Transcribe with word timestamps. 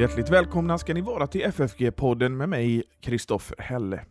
Hjärtligt 0.00 0.30
välkomna 0.30 0.78
ska 0.78 0.94
ni 0.94 1.00
vara 1.00 1.26
till 1.26 1.40
FFG-podden 1.40 2.28
med 2.28 2.48
mig, 2.48 2.82
Kristoffer 3.00 3.56
Helle. 3.58 4.04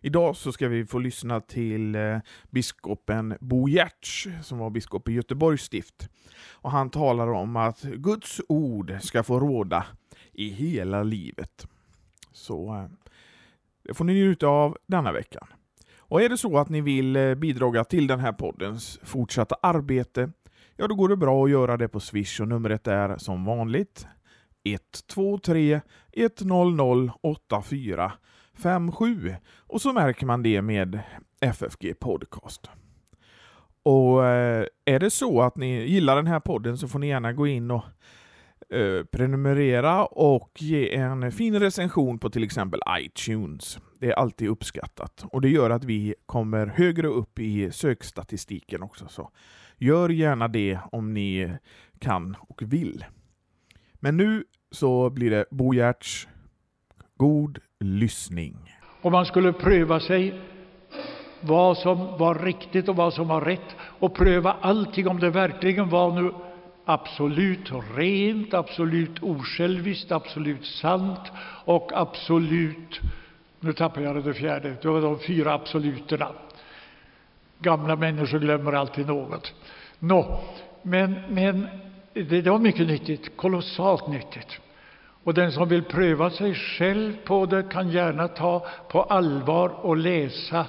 Idag 0.00 0.36
så 0.36 0.52
ska 0.52 0.68
vi 0.68 0.86
få 0.86 0.98
lyssna 0.98 1.40
till 1.40 1.94
eh, 1.94 2.18
biskopen 2.50 3.36
Bo 3.40 3.68
Giertz, 3.68 4.26
som 4.42 4.58
var 4.58 4.70
biskop 4.70 5.08
i 5.08 5.12
Göteborgs 5.12 5.62
stift. 5.62 6.08
Och 6.50 6.70
han 6.70 6.90
talar 6.90 7.32
om 7.32 7.56
att 7.56 7.82
Guds 7.82 8.40
ord 8.48 8.98
ska 9.00 9.22
få 9.22 9.40
råda 9.40 9.86
i 10.32 10.48
hela 10.48 11.02
livet. 11.02 11.66
Så 12.32 12.74
eh, 12.74 12.86
det 13.84 13.94
får 13.94 14.04
ni 14.04 14.12
njuta 14.12 14.46
av 14.46 14.76
denna 14.86 15.12
veckan. 15.12 15.46
Och 15.96 16.22
är 16.22 16.28
det 16.28 16.36
så 16.36 16.58
att 16.58 16.68
ni 16.68 16.80
vill 16.80 17.16
eh, 17.16 17.34
bidra 17.34 17.84
till 17.84 18.06
den 18.06 18.20
här 18.20 18.32
poddens 18.32 19.00
fortsatta 19.02 19.56
arbete, 19.62 20.32
ja 20.76 20.88
då 20.88 20.94
går 20.94 21.08
det 21.08 21.16
bra 21.16 21.44
att 21.44 21.50
göra 21.50 21.76
det 21.76 21.88
på 21.88 22.00
Swish 22.00 22.40
och 22.40 22.48
numret 22.48 22.86
är 22.86 23.16
som 23.18 23.44
vanligt 23.44 24.06
123 24.64 25.80
100 26.12 27.12
84 27.20 28.12
57 28.54 29.34
och 29.56 29.80
så 29.80 29.92
märker 29.92 30.26
man 30.26 30.42
det 30.42 30.62
med 30.62 31.00
FFG 31.40 31.94
Podcast. 32.00 32.70
Och 33.82 34.26
eh, 34.26 34.66
är 34.84 34.98
det 34.98 35.10
så 35.10 35.42
att 35.42 35.56
ni 35.56 35.86
gillar 35.86 36.16
den 36.16 36.26
här 36.26 36.40
podden 36.40 36.78
så 36.78 36.88
får 36.88 36.98
ni 36.98 37.08
gärna 37.08 37.32
gå 37.32 37.46
in 37.46 37.70
och 37.70 37.84
eh, 38.70 39.04
prenumerera 39.04 40.04
och 40.04 40.62
ge 40.62 40.94
en 40.94 41.32
fin 41.32 41.60
recension 41.60 42.18
på 42.18 42.30
till 42.30 42.44
exempel 42.44 42.80
iTunes. 42.98 43.78
Det 43.98 44.06
är 44.06 44.12
alltid 44.12 44.48
uppskattat 44.48 45.24
och 45.32 45.40
det 45.40 45.48
gör 45.48 45.70
att 45.70 45.84
vi 45.84 46.14
kommer 46.26 46.66
högre 46.66 47.08
upp 47.08 47.38
i 47.38 47.70
sökstatistiken 47.72 48.82
också. 48.82 49.08
Så 49.08 49.30
gör 49.76 50.08
gärna 50.08 50.48
det 50.48 50.78
om 50.92 51.14
ni 51.14 51.52
kan 51.98 52.36
och 52.40 52.62
vill. 52.62 53.04
Men 53.94 54.16
nu 54.16 54.44
så 54.72 55.10
blir 55.10 55.30
det 55.30 55.44
Bo 55.50 55.74
Giertz. 55.74 56.28
God 57.16 57.58
lyssning. 57.80 58.56
Om 59.02 59.12
man 59.12 59.26
skulle 59.26 59.52
pröva 59.52 60.00
sig 60.00 60.40
vad 61.40 61.78
som 61.78 62.18
var 62.18 62.34
riktigt 62.34 62.88
och 62.88 62.96
vad 62.96 63.14
som 63.14 63.28
var 63.28 63.40
rätt 63.40 63.76
och 63.80 64.14
pröva 64.14 64.56
allting 64.60 65.08
om 65.08 65.20
det 65.20 65.30
verkligen 65.30 65.88
var 65.88 66.22
nu 66.22 66.32
absolut 66.84 67.72
rent, 67.96 68.54
absolut 68.54 69.22
osjälviskt, 69.22 70.12
absolut 70.12 70.64
sant 70.64 71.32
och 71.64 71.90
absolut, 71.94 73.00
nu 73.60 73.72
tappar 73.72 74.00
jag 74.00 74.24
det 74.24 74.34
fjärde, 74.34 74.76
det 74.82 74.88
var 74.88 75.00
de 75.00 75.18
fyra 75.18 75.54
absoluterna. 75.54 76.28
Gamla 77.58 77.96
människor 77.96 78.38
glömmer 78.38 78.72
alltid 78.72 79.06
något. 79.06 79.54
Nå, 79.98 80.40
men, 80.82 81.20
men 81.28 81.68
det, 82.14 82.40
det 82.40 82.50
var 82.50 82.58
mycket 82.58 82.86
nyttigt, 82.86 83.36
kolossalt 83.36 84.08
nyttigt. 84.08 84.60
Och 85.24 85.34
den 85.34 85.52
som 85.52 85.68
vill 85.68 85.82
pröva 85.82 86.30
sig 86.30 86.54
själv 86.54 87.16
på 87.24 87.46
det 87.46 87.62
kan 87.70 87.90
gärna 87.90 88.28
ta 88.28 88.66
på 88.88 89.02
allvar 89.02 89.68
och 89.68 89.96
läsa 89.96 90.66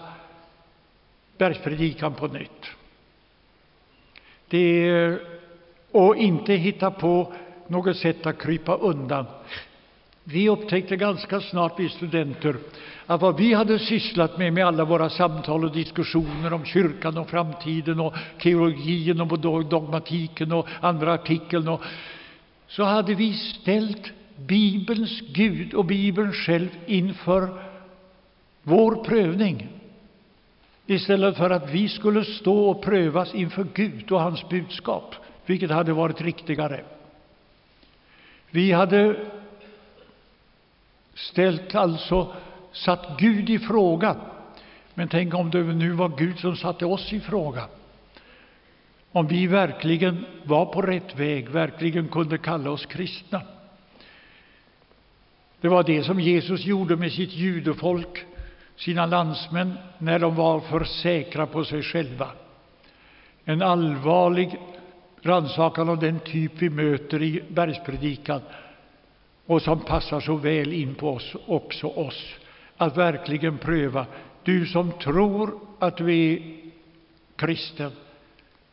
Bergspredikan 1.38 2.14
på 2.14 2.28
nytt. 2.28 2.66
Det, 4.48 5.20
och 5.92 6.16
inte 6.16 6.54
hitta 6.54 6.92
på 6.92 7.34
något 7.68 7.98
sätt 7.98 8.26
att 8.26 8.42
krypa 8.42 8.76
undan. 8.76 9.26
Vi 10.24 10.50
upptäckte 10.50 10.96
ganska 10.96 11.42
snart, 11.42 11.80
vi 11.80 11.90
studenter, 11.90 12.56
att 13.06 13.22
vad 13.22 13.38
vi 13.38 13.54
hade 13.54 13.80
sysslat 13.80 14.38
med, 14.38 14.54
med 14.54 14.66
alla 14.66 14.86
våra 14.86 15.10
samtal 15.10 15.66
och 15.66 15.72
diskussioner 15.72 16.54
om 16.54 16.66
kyrkan 16.66 17.18
och 17.18 17.30
framtiden 17.30 18.00
och 18.00 18.14
teologin 18.42 19.22
och 19.22 19.40
dogmatiken 19.66 20.52
och 20.52 20.68
andra 20.82 21.14
artikeln, 21.14 21.68
och, 21.68 21.82
så 22.68 22.84
hade 22.84 23.16
vi 23.16 23.34
ställt 23.34 24.12
Bibelns 24.38 25.22
Gud 25.22 25.74
och 25.74 25.86
Bibeln 25.86 26.34
själv 26.34 26.70
inför 26.86 27.50
vår 28.64 29.04
prövning 29.04 29.68
istället 30.86 31.38
för 31.38 31.50
att 31.50 31.70
vi 31.70 31.90
skulle 31.90 32.26
stå 32.26 32.70
och 32.70 32.82
prövas 32.82 33.36
inför 33.36 33.68
Gud 33.74 34.12
och 34.12 34.22
hans 34.22 34.50
budskap, 34.50 35.16
vilket 35.46 35.72
hade 35.72 35.94
varit 35.94 36.22
riktigare. 36.22 36.84
Vi 38.50 38.72
hade 38.72 39.16
ställt 41.14 41.76
alltså 41.76 42.34
satt 42.74 43.20
Gud 43.20 43.50
i 43.50 43.60
fråga. 43.60 44.16
Men 44.94 45.08
tänk 45.08 45.34
om 45.34 45.52
det 45.52 45.64
nu 45.64 45.92
var 45.92 46.10
Gud 46.18 46.40
som 46.40 46.56
satte 46.56 46.86
oss 46.86 47.14
i 47.14 47.20
fråga. 47.20 47.68
Om 49.12 49.28
vi 49.28 49.48
verkligen 49.48 50.26
var 50.44 50.66
på 50.66 50.82
rätt 50.82 51.20
väg, 51.20 51.50
verkligen 51.50 52.08
kunde 52.08 52.38
kalla 52.38 52.72
oss 52.72 52.86
kristna. 52.86 53.42
Det 55.62 55.70
var 55.70 55.84
det 55.84 56.04
som 56.04 56.20
Jesus 56.20 56.66
gjorde 56.66 56.96
med 56.96 57.12
sitt 57.12 57.34
judefolk, 57.34 58.26
sina 58.76 59.06
landsmän, 59.06 59.74
när 59.98 60.20
de 60.20 60.36
var 60.36 60.60
för 60.60 60.84
säkra 60.84 61.46
på 61.46 61.64
sig 61.64 61.84
själva. 61.84 62.28
En 63.46 63.62
allvarlig 63.62 64.58
rannsakan 65.22 65.90
av 65.90 66.00
den 66.00 66.20
typ 66.20 66.52
vi 66.56 66.70
möter 66.70 67.22
i 67.22 67.44
bergspredikan 67.48 68.42
och 69.46 69.62
som 69.62 69.80
passar 69.80 70.20
så 70.20 70.36
väl 70.36 70.74
in 70.74 70.96
på 70.96 71.10
oss, 71.10 71.36
också 71.46 71.88
oss. 71.88 72.36
Att 72.78 72.98
verkligen 72.98 73.58
pröva. 73.58 74.06
Du 74.44 74.66
som 74.66 74.92
tror 74.92 75.60
att 75.80 75.98
du 75.98 76.16
är 76.18 76.40
kristen, 77.36 77.92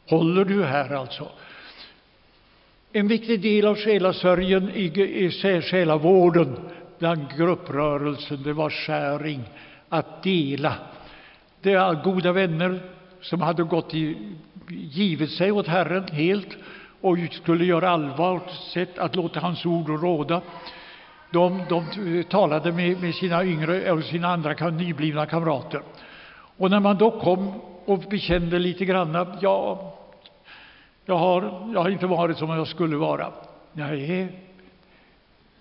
håller 0.09 0.45
du 0.45 0.65
här 0.65 0.91
alltså? 0.95 1.29
En 2.93 3.09
viktig 3.09 3.43
del 3.43 3.67
av 3.67 3.77
själasörjen 3.77 4.71
i, 4.71 4.85
i 5.25 5.31
själavården 5.63 6.57
bland 6.99 7.37
grupprörelsen, 7.37 8.43
det 8.43 8.53
var 8.53 8.71
sharing, 8.71 9.43
att 9.89 10.23
dela. 10.23 10.75
Det 11.61 11.77
var 11.77 11.95
goda 11.95 12.33
vänner 12.33 12.81
som 13.21 13.41
hade 13.41 13.63
gått 13.63 13.95
i, 13.95 14.17
givit 14.69 15.31
sig 15.31 15.53
åt 15.53 15.67
Herren 15.67 16.05
helt 16.13 16.57
och 17.01 17.17
skulle 17.33 17.65
göra 17.65 17.91
allvar 17.91 18.41
sätt 18.73 18.99
att 18.99 19.17
låta 19.17 19.41
hans 19.41 19.67
ord 19.67 19.89
råda. 19.89 20.41
De, 21.31 21.63
de 21.69 22.25
talade 22.25 22.73
med, 22.73 23.01
med, 23.01 23.15
sina 23.15 23.45
yngre 23.45 23.93
och 23.93 24.05
sina 24.05 24.29
andra 24.29 24.71
nyblivna 24.71 25.27
kamrater. 25.27 25.83
Och 26.57 26.71
när 26.71 26.81
man 26.81 26.97
då 26.97 27.21
kom 27.21 27.53
och 27.85 27.99
bekände 27.99 28.59
lite 28.59 28.85
grann, 28.85 29.37
ja, 29.41 29.93
jag 31.05 31.17
har, 31.17 31.71
jag 31.75 31.83
har 31.83 31.91
inte 31.91 32.07
varit 32.07 32.39
som 32.39 32.51
jag 32.51 32.69
skulle 32.69 32.97
vara. 32.97 33.33
Nej, 33.73 34.29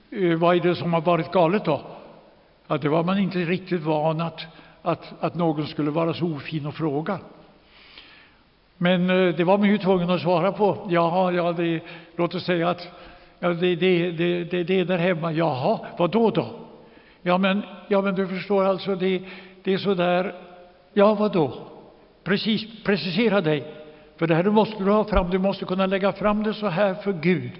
eh, 0.09 0.37
vad 0.37 0.55
är 0.55 0.59
det 0.59 0.75
som 0.75 0.93
har 0.93 1.01
varit 1.01 1.31
galet 1.31 1.65
då? 1.65 1.81
Ja, 2.67 2.77
det 2.77 2.89
var 2.89 3.03
man 3.03 3.17
inte 3.17 3.39
riktigt 3.39 3.81
van 3.81 4.21
att, 4.21 4.41
att, 4.81 5.13
att 5.19 5.35
någon 5.35 5.67
skulle 5.67 5.91
vara 5.91 6.13
så 6.13 6.25
ofin 6.25 6.65
och 6.65 6.75
fråga. 6.75 7.19
Men 8.77 9.09
eh, 9.09 9.35
det 9.35 9.43
var 9.43 9.57
man 9.57 9.69
ju 9.69 9.77
tvungen 9.77 10.09
att 10.09 10.21
svara 10.21 10.51
på. 10.51 10.87
Ja, 10.89 11.31
ja, 11.31 11.51
det, 11.51 11.81
låt 12.15 12.35
oss 12.35 12.45
säga 12.45 12.69
att 12.69 12.87
ja, 13.39 13.49
det, 13.49 13.75
det, 13.75 14.11
det, 14.11 14.43
det, 14.43 14.63
det 14.63 14.79
är 14.79 14.85
där 14.85 14.97
hemma. 14.97 15.31
Jaha, 15.31 15.79
vad 15.97 16.11
då 16.11 16.29
då? 16.29 16.47
Ja, 17.21 17.37
men, 17.37 17.63
ja, 17.87 18.01
men 18.01 18.15
du 18.15 18.27
förstår 18.27 18.63
alltså, 18.63 18.95
det, 18.95 19.21
det 19.63 19.73
är 19.73 19.77
så 19.77 19.93
där. 19.93 20.35
Ja, 20.93 21.13
vad 21.13 21.33
då? 21.33 21.53
Precis, 22.23 22.83
precisera 22.83 23.41
dig. 23.41 23.73
För 24.17 24.27
det 24.27 24.35
här 24.35 24.43
måste 24.43 24.83
du 24.83 24.91
ha 24.91 25.03
fram. 25.03 25.29
Du 25.29 25.39
måste 25.39 25.65
kunna 25.65 25.85
lägga 25.85 26.11
fram 26.11 26.43
det 26.43 26.53
så 26.53 26.67
här 26.67 26.93
för 26.93 27.13
Gud 27.13 27.51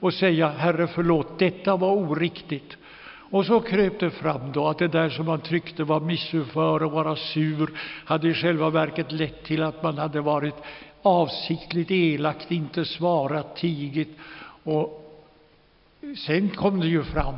och 0.00 0.14
säga 0.14 0.48
Herre, 0.48 0.86
förlåt, 0.86 1.38
detta 1.38 1.76
var 1.76 1.92
oriktigt. 1.92 2.76
Och 3.30 3.46
så 3.46 3.60
kröp 3.60 4.00
det 4.00 4.10
fram 4.10 4.52
då 4.52 4.68
att 4.68 4.78
det 4.78 4.88
där 4.88 5.08
som 5.08 5.26
man 5.26 5.40
tyckte 5.40 5.84
var 5.84 6.00
missuppför 6.00 6.82
och 6.82 6.92
vara 6.92 7.16
sur 7.16 7.70
hade 8.04 8.28
i 8.28 8.34
själva 8.34 8.70
verket 8.70 9.12
lett 9.12 9.44
till 9.44 9.62
att 9.62 9.82
man 9.82 9.98
hade 9.98 10.20
varit 10.20 10.54
avsiktligt 11.02 11.90
elakt, 11.90 12.50
inte 12.50 12.84
svarat, 12.84 13.56
tigit. 13.56 14.18
Och 14.64 15.07
sen 16.16 16.48
kom 16.48 16.80
det 16.80 16.86
ju 16.86 17.02
fram. 17.02 17.34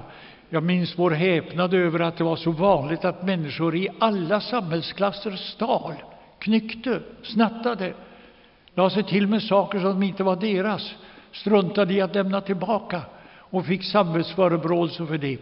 Jag 0.48 0.62
minns 0.62 0.98
vår 0.98 1.10
häpnad 1.10 1.74
över 1.74 2.00
att 2.00 2.16
det 2.16 2.24
var 2.24 2.36
så 2.36 2.50
vanligt 2.50 3.04
att 3.04 3.22
människor 3.22 3.76
i 3.76 3.88
alla 3.98 4.40
samhällsklasser 4.40 5.30
stal, 5.30 5.94
knyckte, 6.38 7.00
snattade, 7.22 7.94
la 8.74 8.90
sig 8.90 9.02
till 9.02 9.26
med 9.26 9.42
saker 9.42 9.80
som 9.80 10.02
inte 10.02 10.22
var 10.22 10.36
deras, 10.36 10.94
struntade 11.32 11.94
i 11.94 12.00
att 12.00 12.14
lämna 12.14 12.40
tillbaka 12.40 13.02
och 13.38 13.66
fick 13.66 13.84
samvetsförebråelser 13.84 15.06
för 15.06 15.18
det. 15.18 15.38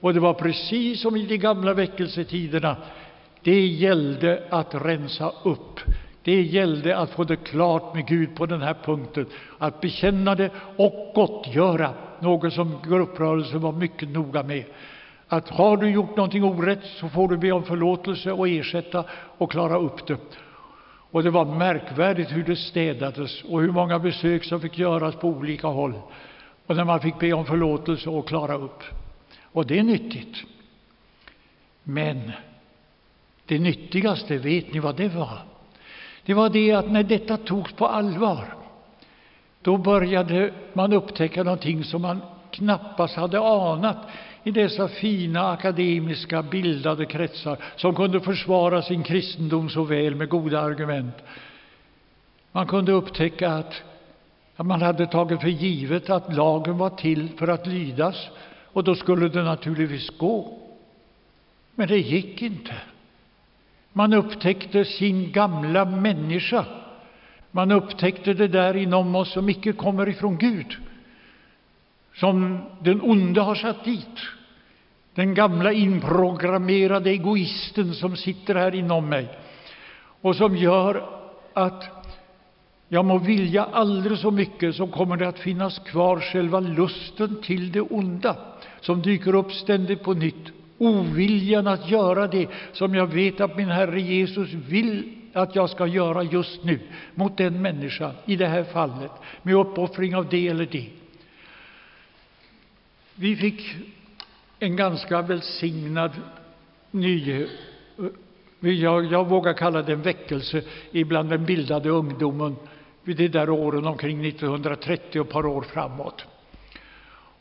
Och 0.00 0.14
det 0.14 0.20
var 0.20 0.34
precis 0.34 1.00
som 1.00 1.16
i 1.16 1.26
de 1.26 1.38
gamla 1.38 1.74
väckelsetiderna. 1.74 2.76
Det 3.42 3.66
gällde 3.66 4.42
att 4.50 4.74
rensa 4.74 5.32
upp. 5.42 5.80
Det 6.22 6.42
gällde 6.42 6.98
att 6.98 7.10
få 7.10 7.24
det 7.24 7.36
klart 7.36 7.94
med 7.94 8.06
Gud 8.06 8.36
på 8.36 8.46
den 8.46 8.62
här 8.62 8.76
punkten, 8.84 9.26
att 9.58 9.80
bekänna 9.80 10.34
det 10.34 10.50
och 10.76 11.12
gottgöra, 11.14 11.94
något 12.22 12.52
som 12.52 12.78
grupprörelsen 12.88 13.60
var 13.60 13.72
mycket 13.72 14.08
noga 14.08 14.42
med. 14.42 14.64
Att 15.28 15.48
har 15.48 15.76
du 15.76 15.90
gjort 15.90 16.16
någonting 16.16 16.44
orätt 16.44 16.84
så 16.84 17.08
får 17.08 17.28
du 17.28 17.36
be 17.36 17.52
om 17.52 17.64
förlåtelse 17.64 18.32
och 18.32 18.48
ersätta 18.48 19.04
och 19.10 19.50
klara 19.50 19.78
upp 19.78 20.06
det. 20.06 20.18
Och 21.10 21.22
det 21.22 21.30
var 21.30 21.44
märkvärdigt 21.44 22.32
hur 22.32 22.44
det 22.44 22.56
städades 22.56 23.42
och 23.42 23.60
hur 23.60 23.70
många 23.70 23.98
besök 23.98 24.44
som 24.44 24.60
fick 24.60 24.78
göras 24.78 25.14
på 25.14 25.28
olika 25.28 25.66
håll. 25.66 25.94
och 26.66 26.76
när 26.76 26.84
man 26.84 27.00
fick 27.00 27.18
be 27.18 27.32
om 27.32 27.46
förlåtelse 27.46 28.10
och 28.10 28.28
klara 28.28 28.54
upp. 28.54 28.82
Och 29.42 29.66
det 29.66 29.78
är 29.78 29.82
nyttigt. 29.82 30.36
Men 31.82 32.32
det 33.46 33.58
nyttigaste, 33.58 34.38
vet 34.38 34.72
ni 34.72 34.78
vad 34.78 34.96
det 34.96 35.08
var? 35.08 35.38
Det 36.24 36.34
var 36.34 36.48
det 36.48 36.72
att 36.72 36.90
när 36.90 37.02
detta 37.02 37.36
togs 37.36 37.72
på 37.72 37.86
allvar, 37.86 38.54
då 39.62 39.76
började 39.76 40.52
man 40.72 40.92
upptäcka 40.92 41.42
någonting 41.42 41.84
som 41.84 42.02
man 42.02 42.20
knappast 42.50 43.16
hade 43.16 43.40
anat 43.40 43.96
i 44.44 44.50
dessa 44.50 44.88
fina 44.88 45.50
akademiska 45.50 46.42
bildade 46.42 47.06
kretsar 47.06 47.58
som 47.76 47.94
kunde 47.94 48.20
försvara 48.20 48.82
sin 48.82 49.02
kristendom 49.02 49.68
så 49.68 49.84
väl 49.84 50.14
med 50.14 50.28
goda 50.28 50.60
argument. 50.60 51.14
Man 52.52 52.66
kunde 52.66 52.92
upptäcka 52.92 53.50
att 53.50 53.82
man 54.56 54.82
hade 54.82 55.06
tagit 55.06 55.40
för 55.40 55.48
givet 55.48 56.10
att 56.10 56.34
lagen 56.34 56.78
var 56.78 56.90
till 56.90 57.28
för 57.38 57.48
att 57.48 57.66
lydas 57.66 58.28
och 58.72 58.84
då 58.84 58.94
skulle 58.94 59.28
det 59.28 59.42
naturligtvis 59.42 60.18
gå. 60.18 60.58
Men 61.74 61.88
det 61.88 61.98
gick 61.98 62.42
inte. 62.42 62.74
Man 63.92 64.12
upptäckte 64.12 64.84
sin 64.84 65.32
gamla 65.32 65.84
människa. 65.84 66.64
Man 67.58 67.70
upptäckte 67.70 68.34
det 68.34 68.48
där 68.48 68.76
inom 68.76 69.14
oss 69.14 69.32
som 69.32 69.48
icke 69.48 69.72
kommer 69.72 70.08
ifrån 70.08 70.38
Gud, 70.38 70.76
som 72.14 72.60
den 72.80 73.00
onde 73.02 73.40
har 73.40 73.54
satt 73.54 73.84
dit. 73.84 74.18
Den 75.14 75.34
gamla 75.34 75.72
inprogrammerade 75.72 77.10
egoisten 77.10 77.94
som 77.94 78.16
sitter 78.16 78.54
här 78.54 78.74
inom 78.74 79.08
mig 79.08 79.28
och 80.20 80.36
som 80.36 80.56
gör 80.56 81.08
att 81.54 81.84
jag 82.88 83.04
må 83.04 83.18
vilja 83.18 83.64
aldrig 83.64 84.18
så 84.18 84.30
mycket 84.30 84.74
så 84.74 84.86
kommer 84.86 85.16
det 85.16 85.28
att 85.28 85.38
finnas 85.38 85.78
kvar 85.78 86.20
själva 86.20 86.60
lusten 86.60 87.42
till 87.42 87.72
det 87.72 87.80
onda 87.80 88.36
som 88.80 89.02
dyker 89.02 89.34
upp 89.34 89.52
ständigt 89.52 90.02
på 90.02 90.14
nytt. 90.14 90.52
Oviljan 90.78 91.66
att 91.66 91.90
göra 91.90 92.26
det 92.26 92.48
som 92.72 92.94
jag 92.94 93.06
vet 93.06 93.40
att 93.40 93.56
min 93.56 93.68
Herre 93.68 94.00
Jesus 94.00 94.52
vill 94.52 95.17
att 95.38 95.56
jag 95.56 95.70
ska 95.70 95.86
göra 95.86 96.22
just 96.22 96.64
nu 96.64 96.80
mot 97.14 97.36
den 97.36 97.62
människan, 97.62 98.14
i 98.26 98.36
det 98.36 98.46
här 98.46 98.64
fallet, 98.64 99.10
med 99.42 99.54
uppoffring 99.54 100.16
av 100.16 100.28
det 100.28 100.48
eller 100.48 100.66
det. 100.66 100.88
Vi 103.14 103.36
fick 103.36 103.62
en 104.58 104.76
ganska 104.76 105.22
välsignad 105.22 106.10
ny, 106.90 107.46
Jag, 108.60 109.04
jag 109.12 109.28
vågar 109.28 109.52
kalla 109.52 109.82
det 109.82 109.92
en 109.92 110.02
väckelse 110.02 110.62
ibland 110.92 111.30
den 111.30 111.44
bildade 111.44 111.90
ungdomen 111.90 112.56
vid 113.02 113.16
de 113.16 113.28
där 113.28 113.50
åren 113.50 113.86
omkring 113.86 114.26
1930 114.26 115.20
och 115.20 115.26
ett 115.26 115.32
par 115.32 115.46
år 115.46 115.62
framåt. 115.62 116.24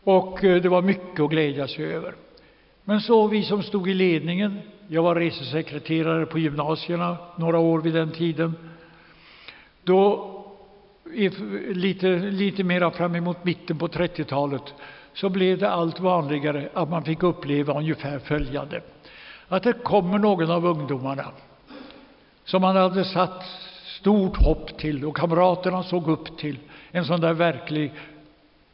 Och 0.03 0.43
eh, 0.43 0.61
det 0.61 0.69
var 0.69 0.81
mycket 0.81 1.19
att 1.19 1.29
glädja 1.29 1.67
sig 1.67 1.85
över. 1.85 2.15
Men 2.83 3.01
så 3.01 3.27
vi 3.27 3.43
som 3.43 3.63
stod 3.63 3.89
i 3.89 3.93
ledningen, 3.93 4.59
jag 4.87 5.03
var 5.03 5.15
resesekreterare 5.15 6.25
på 6.25 6.39
gymnasierna 6.39 7.17
några 7.35 7.59
år 7.59 7.81
vid 7.81 7.93
den 7.93 8.11
tiden, 8.11 8.55
då 9.83 10.33
lite, 11.73 12.07
lite 12.17 12.63
mera 12.63 12.91
fram 12.91 13.15
emot 13.15 13.43
mitten 13.43 13.77
på 13.77 13.87
30-talet 13.87 14.73
så 15.13 15.29
blev 15.29 15.57
det 15.57 15.69
allt 15.69 15.99
vanligare 15.99 16.69
att 16.73 16.89
man 16.89 17.03
fick 17.03 17.23
uppleva 17.23 17.73
ungefär 17.73 18.19
följande. 18.19 18.81
Att 19.47 19.63
det 19.63 19.73
kommer 19.73 20.17
någon 20.17 20.51
av 20.51 20.65
ungdomarna 20.65 21.25
som 22.45 22.61
man 22.61 22.75
hade 22.75 23.05
satt 23.05 23.43
stort 23.99 24.37
hopp 24.37 24.77
till 24.77 25.05
och 25.05 25.17
kamraterna 25.17 25.83
såg 25.83 26.07
upp 26.07 26.37
till. 26.37 26.59
En 26.91 27.05
sån 27.05 27.21
där 27.21 27.33
verklig 27.33 27.93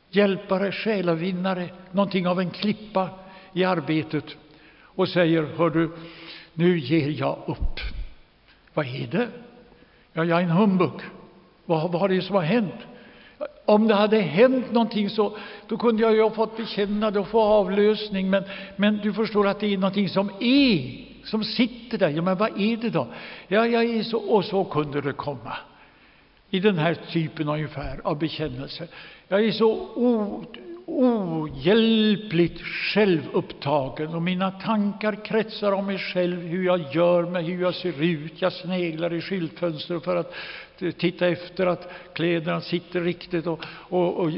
hjälpare, 0.09 0.71
själavinnare, 0.71 1.69
någonting 1.91 2.27
av 2.27 2.39
en 2.39 2.49
klippa 2.49 3.09
i 3.53 3.63
arbetet 3.63 4.25
och 4.95 5.09
säger, 5.09 5.47
hör 5.57 5.69
du, 5.69 5.91
nu 6.53 6.79
ger 6.79 7.09
jag 7.09 7.37
upp. 7.47 7.79
Vad 8.73 8.85
är 8.85 9.07
det? 9.11 9.27
Ja, 10.13 10.25
jag 10.25 10.39
är 10.39 10.43
en 10.43 10.49
humbug. 10.49 11.01
Vad, 11.65 11.91
vad 11.91 12.01
har 12.01 12.09
det 12.09 12.21
som 12.21 12.35
har 12.35 12.43
hänt? 12.43 12.75
Om 13.65 13.87
det 13.87 13.93
hade 13.93 14.19
hänt 14.19 14.71
någonting 14.71 15.09
så 15.09 15.37
då 15.67 15.77
kunde 15.77 16.01
jag 16.01 16.13
ju 16.13 16.21
ha 16.21 16.29
fått 16.29 16.57
bekänna 16.57 17.11
det 17.11 17.19
och 17.19 17.27
få 17.27 17.41
avlösning, 17.41 18.29
men, 18.29 18.43
men 18.75 18.97
du 18.97 19.13
förstår 19.13 19.47
att 19.47 19.59
det 19.59 19.73
är 19.73 19.77
någonting 19.77 20.09
som 20.09 20.31
är 20.39 21.03
som 21.23 21.43
sitter 21.43 21.97
där. 21.97 22.09
Ja, 22.09 22.21
men 22.21 22.37
vad 22.37 22.61
är 22.61 22.77
det 22.77 22.89
då? 22.89 23.07
Ja, 23.47 23.67
jag 23.67 23.83
är 23.83 24.03
så, 24.03 24.17
och 24.17 24.45
så 24.45 24.63
kunde 24.63 25.01
det 25.01 25.13
komma. 25.13 25.57
I 26.49 26.59
den 26.59 26.77
här 26.77 26.97
typen 27.11 27.49
ungefär 27.49 28.01
av 28.03 28.19
bekännelse. 28.19 28.87
Jag 29.27 29.45
är 29.45 29.51
så 29.51 29.71
o, 29.95 30.43
ohjälpligt 30.85 32.61
självupptagen 32.61 34.15
och 34.15 34.21
mina 34.21 34.51
tankar 34.51 35.25
kretsar 35.25 35.71
om 35.71 35.85
mig 35.85 35.97
själv, 35.97 36.41
hur 36.41 36.65
jag 36.65 36.79
gör 36.93 37.23
mig, 37.23 37.43
hur 37.43 37.61
jag 37.61 37.75
ser 37.75 38.03
ut. 38.03 38.41
Jag 38.41 38.53
sneglar 38.53 39.13
i 39.13 39.21
skyltfönster 39.21 39.99
för 39.99 40.15
att 40.15 40.33
eh, 40.79 40.91
titta 40.91 41.27
efter 41.27 41.65
att 41.65 41.91
kläderna 42.13 42.61
sitter 42.61 43.01
riktigt. 43.01 43.47
Och, 43.47 43.59
och, 43.89 44.19
och, 44.19 44.31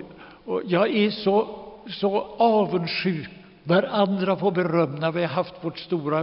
och 0.45 0.62
jag 0.65 0.95
är 0.95 1.09
så, 1.09 1.59
så 1.89 2.19
avundsjuk 2.38 3.30
där 3.65 3.89
andra 3.91 4.36
får 4.36 4.51
beröm 4.51 4.95
när 4.95 5.12
vi 5.12 5.21
har 5.21 5.30
haft 5.30 5.53
vårt 5.62 5.77
stora 5.77 6.21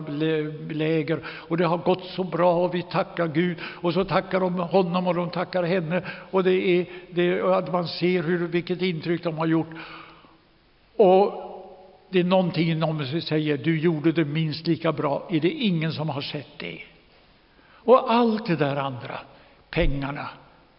läger 0.70 1.20
och 1.26 1.56
det 1.56 1.66
har 1.66 1.78
gått 1.78 2.04
så 2.04 2.24
bra 2.24 2.64
och 2.64 2.74
vi 2.74 2.82
tackar 2.82 3.26
Gud 3.26 3.56
och 3.62 3.94
så 3.94 4.04
tackar 4.04 4.40
de 4.40 4.58
honom 4.58 5.06
och 5.06 5.14
de 5.14 5.30
tackar 5.30 5.62
henne 5.62 6.02
och 6.30 6.44
det 6.44 6.52
är, 6.52 6.86
det, 7.10 7.42
att 7.42 7.72
man 7.72 7.88
ser 7.88 8.22
hur, 8.22 8.48
vilket 8.48 8.82
intryck 8.82 9.22
de 9.24 9.38
har 9.38 9.46
gjort. 9.46 9.70
Och 10.96 11.42
det 12.10 12.20
är 12.20 12.24
någonting 12.24 12.70
inom 12.70 12.96
mig 12.96 13.06
som 13.06 13.20
säger 13.20 13.58
du 13.58 13.80
gjorde 13.80 14.12
det 14.12 14.24
minst 14.24 14.66
lika 14.66 14.92
bra. 14.92 15.28
Är 15.30 15.40
det 15.40 15.50
ingen 15.50 15.92
som 15.92 16.08
har 16.08 16.20
sett 16.20 16.58
det? 16.58 16.78
Och 17.84 18.12
allt 18.12 18.46
det 18.46 18.56
där 18.56 18.76
andra, 18.76 19.18
pengarna, 19.70 20.28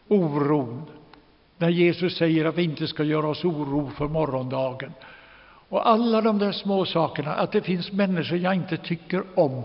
oron, 0.07 0.83
när 1.57 1.69
Jesus 1.69 2.17
säger 2.17 2.45
att 2.45 2.57
vi 2.57 2.63
inte 2.63 2.87
ska 2.87 3.03
göra 3.03 3.27
oss 3.27 3.45
oro 3.45 3.89
för 3.97 4.07
morgondagen. 4.07 4.93
Och 5.69 5.87
alla 5.89 6.21
de 6.21 6.39
där 6.39 6.51
små 6.51 6.85
sakerna, 6.85 7.33
att 7.33 7.51
det 7.51 7.61
finns 7.61 7.91
människor 7.91 8.37
jag 8.37 8.55
inte 8.55 8.77
tycker 8.77 9.23
om. 9.35 9.63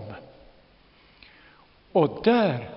Och 1.91 2.19
där, 2.23 2.69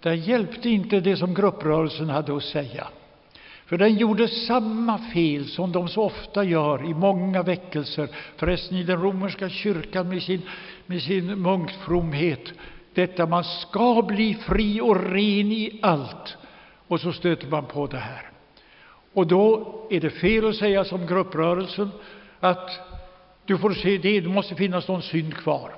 där 0.00 0.12
hjälpte 0.12 0.68
inte 0.68 1.00
det 1.00 1.16
som 1.16 1.34
grupprörelsen 1.34 2.08
hade 2.08 2.36
att 2.36 2.42
säga. 2.42 2.88
För 3.66 3.78
den 3.78 3.96
gjorde 3.96 4.28
samma 4.28 4.98
fel 4.98 5.46
som 5.46 5.72
de 5.72 5.88
så 5.88 6.02
ofta 6.02 6.44
gör 6.44 6.90
i 6.90 6.94
många 6.94 7.42
väckelser, 7.42 8.08
förresten 8.36 8.78
i 8.78 8.82
den 8.82 9.02
romerska 9.02 9.48
kyrkan 9.48 10.08
med 10.08 10.22
sin, 10.22 10.42
med 10.86 11.02
sin 11.02 11.42
munkfromhet. 11.42 12.52
Detta 12.94 13.26
man 13.26 13.44
ska 13.44 14.02
bli 14.02 14.34
fri 14.34 14.80
och 14.80 14.96
ren 14.96 15.52
i 15.52 15.78
allt. 15.82 16.36
Och 16.88 17.00
så 17.00 17.12
stöter 17.12 17.48
man 17.48 17.66
på 17.66 17.86
det 17.86 17.98
här. 17.98 18.30
Och 19.12 19.26
då 19.26 19.74
är 19.90 20.00
det 20.00 20.10
fel 20.10 20.48
att 20.48 20.56
säga 20.56 20.84
som 20.84 21.06
grupprörelsen 21.06 21.90
att 22.40 22.70
du 23.44 23.58
får 23.58 23.70
se 23.70 23.98
det, 23.98 24.20
det 24.20 24.28
måste 24.28 24.54
finnas 24.54 24.88
någon 24.88 25.02
synd 25.02 25.34
kvar. 25.34 25.74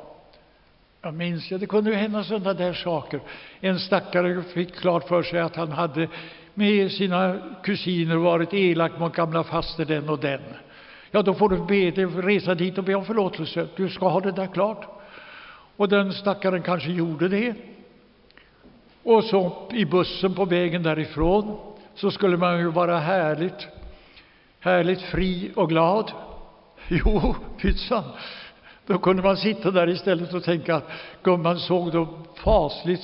Jag 1.02 1.14
minns, 1.14 1.50
ja, 1.50 1.58
det 1.58 1.66
kunde 1.66 1.90
ju 1.90 1.96
hända 1.96 2.24
sådana 2.24 2.54
där 2.54 2.72
saker. 2.72 3.20
En 3.60 3.78
stackare 3.78 4.42
fick 4.42 4.74
klart 4.74 5.08
för 5.08 5.22
sig 5.22 5.40
att 5.40 5.56
han 5.56 5.72
hade 5.72 6.08
med 6.58 6.92
sina 6.92 7.38
kusiner 7.62 8.16
varit 8.16 8.54
elak 8.54 8.98
mot 8.98 9.14
gamla 9.14 9.44
faster 9.44 9.84
den 9.84 10.08
och 10.08 10.18
den. 10.18 10.40
Ja, 11.10 11.22
då 11.22 11.34
får 11.34 11.48
du 11.48 11.56
be, 11.56 12.02
resa 12.22 12.54
dit 12.54 12.78
och 12.78 12.84
be 12.84 12.94
om 12.94 13.04
förlåtelse. 13.04 13.68
Du 13.76 13.88
ska 13.88 14.08
ha 14.08 14.20
det 14.20 14.32
där 14.32 14.46
klart. 14.46 14.86
Och 15.76 15.88
den 15.88 16.12
stackaren 16.12 16.62
kanske 16.62 16.90
gjorde 16.90 17.28
det. 17.28 17.54
Och 19.02 19.24
så 19.24 19.68
i 19.72 19.84
bussen 19.84 20.34
på 20.34 20.44
vägen 20.44 20.82
därifrån 20.82 21.58
så 21.94 22.10
skulle 22.10 22.36
man 22.36 22.58
ju 22.58 22.70
vara 22.70 22.98
härligt, 22.98 23.68
härligt 24.60 25.02
fri 25.02 25.52
och 25.56 25.68
glad. 25.68 26.12
Jo, 26.88 27.34
pyttsan! 27.60 28.04
Då 28.86 28.98
kunde 28.98 29.22
man 29.22 29.36
sitta 29.36 29.70
där 29.70 29.88
istället 29.88 30.34
och 30.34 30.44
tänka 30.44 30.74
att 30.76 30.90
gumman 31.22 31.58
såg 31.58 31.92
då 31.92 32.08
fasligt 32.34 33.02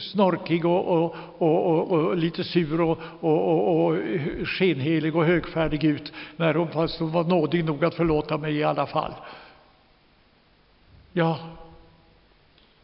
snorkig 0.00 0.64
och, 0.66 0.88
och, 0.88 1.14
och, 1.38 1.90
och 1.90 2.16
lite 2.16 2.44
sur 2.44 2.80
och, 2.80 2.98
och, 3.20 3.96
skenhelig 4.44 5.16
och 5.16 5.24
högfärdig 5.24 5.84
ut, 5.84 6.12
när 6.36 6.54
hon, 6.54 6.68
fast 6.68 7.00
hon 7.00 7.12
var 7.12 7.24
nådig 7.24 7.64
nog 7.64 7.84
att 7.84 7.94
förlåta 7.94 8.38
mig 8.38 8.56
i 8.56 8.64
alla 8.64 8.86
fall. 8.86 9.12
Ja, 11.12 11.38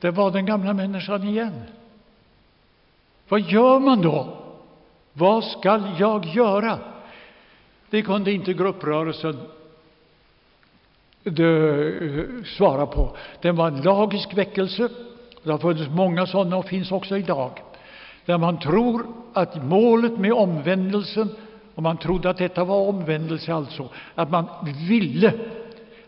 det 0.01 0.11
var 0.11 0.31
den 0.31 0.47
gamla 0.47 0.73
människan 0.73 1.25
igen. 1.25 1.63
Vad 3.29 3.41
gör 3.41 3.79
man 3.79 4.03
då? 4.03 4.37
Vad 5.13 5.45
skall 5.45 5.83
jag 5.99 6.27
göra? 6.27 6.79
Det 7.91 8.03
kunde 8.03 8.33
inte 8.33 8.53
grupprörelsen 8.53 9.39
Eh, 11.25 12.45
svara 12.45 12.87
på. 12.87 13.17
Den 13.41 13.57
var 13.57 13.69
en 13.69 13.83
lagisk 13.83 14.35
väckelse. 14.35 14.89
Det 15.43 15.51
har 15.51 15.59
funnits 15.59 15.91
många 15.91 16.27
sådana 16.27 16.57
och 16.57 16.67
finns 16.67 16.93
också 16.93 17.19
idag. 17.19 17.51
Där 18.25 18.39
man 18.39 18.59
tror 18.59 19.07
att 19.33 19.65
målet 19.65 20.19
med 20.19 20.33
omvändelsen 20.33 21.29
Och 21.75 21.83
man 21.83 21.97
trodde 21.97 22.31
att 22.31 22.39
detta 22.39 22.65
var 22.65 22.89
omvändelse 22.89 23.55
alltså, 23.55 23.89
att 24.15 24.31
man 24.31 24.47
ville, 24.89 25.35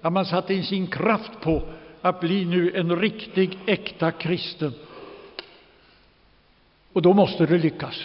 att 0.01 0.13
man 0.13 0.27
satte 0.27 0.55
in 0.55 0.65
sin 0.65 0.87
kraft 0.87 1.41
på 1.41 1.63
att 2.03 2.21
bli 2.21 2.45
nu 2.45 2.73
en 2.75 2.97
riktig, 3.01 3.59
äkta 3.67 4.11
kristen. 4.11 4.75
Och 6.93 7.03
då 7.03 7.13
måste 7.13 7.47
det 7.47 7.59
lyckas. 7.59 8.03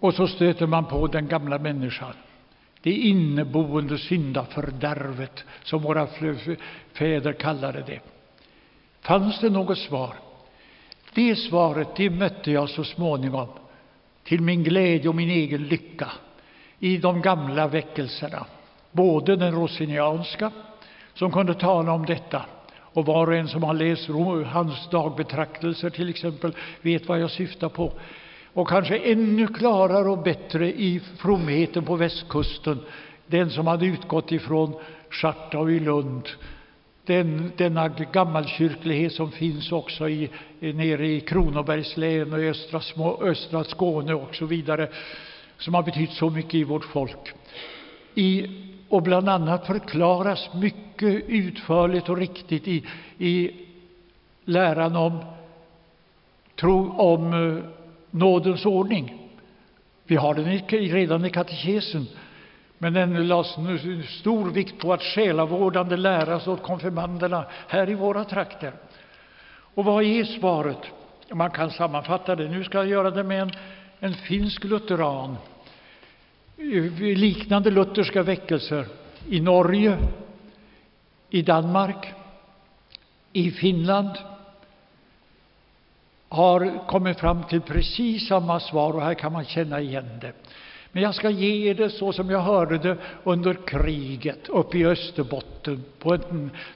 Och 0.00 0.14
så 0.14 0.26
stöter 0.26 0.66
man 0.66 0.84
på 0.84 1.06
den 1.06 1.28
gamla 1.28 1.58
människan, 1.58 2.14
det 2.82 2.92
inneboende 2.92 3.98
syndafördärvet, 3.98 5.44
som 5.62 5.82
våra 5.82 6.08
fäder 6.92 7.32
kallade 7.32 7.82
det. 7.86 8.00
Fanns 9.00 9.40
det 9.40 9.50
något 9.50 9.78
svar? 9.78 10.14
Det 11.14 11.36
svaret 11.36 11.88
det 11.96 12.10
mötte 12.10 12.50
jag 12.50 12.68
så 12.68 12.84
småningom, 12.84 13.48
till 14.24 14.40
min 14.40 14.64
glädje 14.64 15.08
och 15.08 15.14
min 15.14 15.30
egen 15.30 15.64
lycka, 15.64 16.08
i 16.78 16.96
de 16.96 17.22
gamla 17.22 17.68
väckelserna. 17.68 18.46
Både 18.92 19.36
den 19.36 19.54
rosinianska, 19.54 20.50
som 21.14 21.32
kunde 21.32 21.54
tala 21.54 21.92
om 21.92 22.06
detta, 22.06 22.42
och 22.92 23.06
var 23.06 23.26
och 23.26 23.34
en 23.34 23.48
som 23.48 23.62
har 23.62 23.74
läst 23.74 24.08
hans 24.46 24.90
dagbetraktelser 24.90 25.90
till 25.90 26.08
exempel 26.08 26.52
vet 26.80 27.08
vad 27.08 27.20
jag 27.20 27.30
syftar 27.30 27.68
på. 27.68 27.92
Och 28.52 28.68
kanske 28.68 28.98
ännu 28.98 29.46
klarare 29.46 30.08
och 30.08 30.22
bättre 30.22 30.68
i 30.68 31.00
fromheten 31.18 31.84
på 31.84 31.96
västkusten, 31.96 32.80
den 33.26 33.50
som 33.50 33.66
hade 33.66 33.86
utgått 33.86 34.32
ifrån 34.32 34.74
Schartau 35.10 35.70
i 35.70 35.80
Lund, 35.80 36.28
den, 37.04 37.52
denna 37.56 37.88
gammalkyrklighet 37.88 39.12
som 39.12 39.30
finns 39.30 39.72
också 39.72 40.08
i, 40.08 40.30
nere 40.60 41.06
i 41.06 41.20
Kronobergs 41.20 41.96
län 41.96 42.32
och 42.32 42.40
i 42.40 42.48
östra, 42.48 42.80
små, 42.80 43.22
östra 43.22 43.64
Skåne 43.64 44.14
och 44.14 44.34
så 44.34 44.46
vidare, 44.46 44.88
som 45.58 45.74
har 45.74 45.82
betytt 45.82 46.12
så 46.12 46.30
mycket 46.30 46.54
i 46.54 46.64
vårt 46.64 46.84
folk. 46.84 47.32
I, 48.14 48.46
och 48.88 49.02
bland 49.02 49.28
annat 49.28 49.66
förklaras 49.66 50.48
mycket 50.54 51.24
utförligt 51.28 52.08
och 52.08 52.16
riktigt 52.16 52.68
i, 52.68 52.84
i 53.18 53.50
läran 54.44 54.96
om, 54.96 55.18
tro, 56.56 56.92
om 56.92 57.32
eh, 57.32 57.79
nådens 58.10 58.66
ordning. 58.66 59.30
Vi 60.04 60.16
har 60.16 60.34
den 60.34 60.58
redan 60.68 61.24
i 61.24 61.30
katekesen. 61.30 62.06
Men 62.78 62.92
den 62.92 63.28
lades 63.28 63.56
stor 64.20 64.50
vikt 64.50 64.78
på 64.78 64.92
att 64.92 65.02
själavårdande 65.02 65.96
läras 65.96 66.46
åt 66.46 66.62
konfirmanderna 66.62 67.44
här 67.68 67.90
i 67.90 67.94
våra 67.94 68.24
trakter. 68.24 68.72
Och 69.74 69.84
vad 69.84 70.04
är 70.04 70.24
svaret? 70.24 70.78
Man 71.32 71.50
kan 71.50 71.70
sammanfatta 71.70 72.36
det. 72.36 72.48
Nu 72.48 72.64
ska 72.64 72.78
jag 72.78 72.86
göra 72.86 73.10
det 73.10 73.22
med 73.22 73.42
en, 73.42 73.52
en 74.00 74.14
finsk 74.14 74.64
lutheran. 74.64 75.36
Eh, 76.56 77.16
liknande 77.16 77.70
lutherska 77.70 78.22
väckelser 78.22 78.86
i 79.28 79.40
Norge, 79.40 79.98
i 81.30 81.42
Danmark, 81.42 82.12
i 83.32 83.50
Finland 83.50 84.10
har 86.30 86.86
kommit 86.86 87.20
fram 87.20 87.44
till 87.44 87.60
precis 87.60 88.28
samma 88.28 88.60
svar, 88.60 88.92
och 88.92 89.02
här 89.02 89.14
kan 89.14 89.32
man 89.32 89.44
känna 89.44 89.80
igen 89.80 90.18
det. 90.20 90.32
Men 90.92 91.02
jag 91.02 91.14
ska 91.14 91.30
ge 91.30 91.74
det 91.74 91.90
så 91.90 92.12
som 92.12 92.30
jag 92.30 92.40
hörde 92.40 92.78
det 92.78 92.96
under 93.24 93.54
kriget 93.66 94.48
uppe 94.48 94.78
i 94.78 94.86
Österbotten 94.86 95.84
på 95.98 96.14
ett 96.14 96.28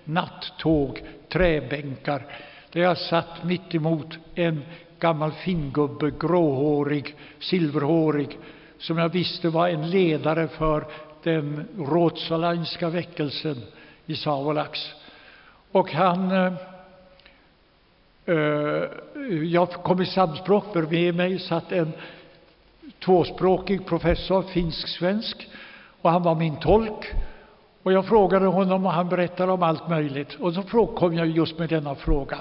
nattåg, 0.05 1.03
träbänkar, 1.29 2.27
där 2.73 2.81
jag 2.81 2.99
satt 2.99 3.45
mitt 3.45 3.75
emot 3.75 4.19
en 4.35 4.63
gammal 4.99 5.33
fingubbe, 5.33 6.11
gråhårig, 6.21 7.15
silverhårig, 7.39 8.39
som 8.79 8.99
jag 8.99 9.09
visste 9.09 9.49
var 9.49 9.69
en 9.69 9.91
ledare 9.91 10.49
för 10.49 10.87
den 11.23 11.69
rotsalainska 11.79 12.89
väckelsen 12.89 13.63
i 14.07 14.17
Savolax. 14.17 14.79
Och 15.73 15.93
han 15.93 16.31
eh, 16.31 16.53
Eh, 18.27 18.35
jag 19.43 19.71
kom 19.71 20.03
i 20.03 20.07
samspråk, 20.07 20.73
bredvid 20.73 21.15
mig 21.15 21.39
satt 21.39 21.73
en 21.73 21.93
tvåspråkig 23.05 23.87
professor, 23.87 24.43
finsk-svensk, 24.43 25.49
och 26.03 26.11
han 26.11 26.23
var 26.23 26.35
min 26.35 26.57
tolk. 26.57 27.13
Och 27.83 27.93
jag 27.93 28.07
frågade 28.07 28.47
honom 28.47 28.87
och 28.87 28.93
han 28.93 29.09
berättade 29.09 29.53
om 29.53 29.63
allt 29.63 29.89
möjligt. 29.89 30.35
Och 30.35 30.55
så 30.55 30.87
kom 30.87 31.15
jag 31.15 31.27
just 31.27 31.59
med 31.59 31.69
denna 31.69 31.95
fråga. 31.95 32.39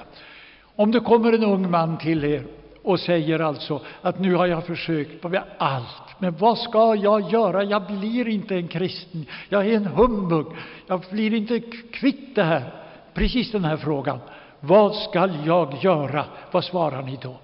Om 0.76 0.90
det 0.90 1.00
kommer 1.00 1.32
en 1.32 1.44
ung 1.44 1.70
man 1.70 1.98
till 1.98 2.24
er 2.24 2.44
och 2.82 3.00
säger 3.00 3.38
alltså 3.38 3.80
att 4.02 4.18
nu 4.18 4.34
har 4.34 4.46
jag 4.46 4.66
försökt 4.66 5.24
med 5.24 5.42
allt, 5.58 6.18
men 6.18 6.36
vad 6.36 6.58
ska 6.58 6.94
jag 6.94 7.32
göra? 7.32 7.64
Jag 7.64 7.86
blir 7.86 8.28
inte 8.28 8.54
en 8.54 8.68
kristen, 8.68 9.26
jag 9.48 9.66
är 9.66 9.76
en 9.76 9.86
humbug, 9.86 10.46
jag 10.86 11.04
blir 11.10 11.34
inte 11.34 11.60
kvitt 11.92 12.34
det 12.34 12.42
här. 12.42 12.72
Precis 13.14 13.52
den 13.52 13.64
här 13.64 13.76
frågan. 13.76 14.18
Vad 14.66 14.94
skall 14.94 15.46
jag 15.46 15.74
göra? 15.82 16.24
Vad 16.50 16.64
svarar 16.64 17.02
ni 17.02 17.18
då? 17.22 17.36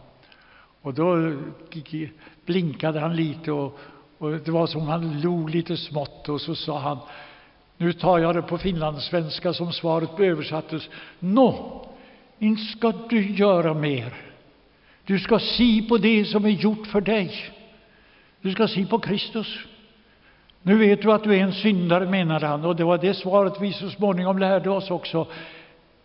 Och 0.82 0.94
då 0.94 1.32
blinkade 2.46 3.00
han 3.00 3.16
lite 3.16 3.52
och, 3.52 3.78
och 4.18 4.30
det 4.30 4.50
var 4.50 4.66
som 4.66 4.88
han 4.88 5.20
log 5.20 5.50
lite 5.50 5.76
smått 5.76 6.28
och 6.28 6.40
så 6.40 6.54
sa 6.54 6.78
han 6.78 6.98
nu 7.76 7.92
tar 7.92 8.18
jag 8.18 8.34
det 8.34 8.42
på 8.42 8.58
finlandssvenska 8.58 9.52
som 9.52 9.72
svaret 9.72 10.20
översattes. 10.20 10.88
Nå, 11.18 11.82
inte 12.38 12.62
ska 12.62 12.92
du 13.08 13.30
göra 13.30 13.74
mer. 13.74 14.14
Du 15.04 15.18
ska 15.18 15.38
se 15.38 15.82
på 15.88 15.98
det 15.98 16.24
som 16.24 16.44
är 16.44 16.48
gjort 16.48 16.86
för 16.86 17.00
dig. 17.00 17.32
Du 18.40 18.52
ska 18.52 18.68
se 18.68 18.86
på 18.86 18.98
Kristus. 18.98 19.58
Nu 20.62 20.78
vet 20.78 21.02
du 21.02 21.12
att 21.12 21.24
du 21.24 21.36
är 21.36 21.42
en 21.42 21.52
syndare, 21.52 22.06
menade 22.06 22.46
han, 22.46 22.64
och 22.64 22.76
det 22.76 22.84
var 22.84 22.98
det 22.98 23.14
svaret 23.14 23.60
vi 23.60 23.72
så 23.72 23.90
småningom 23.90 24.38
lärde 24.38 24.70
oss 24.70 24.90
också 24.90 25.26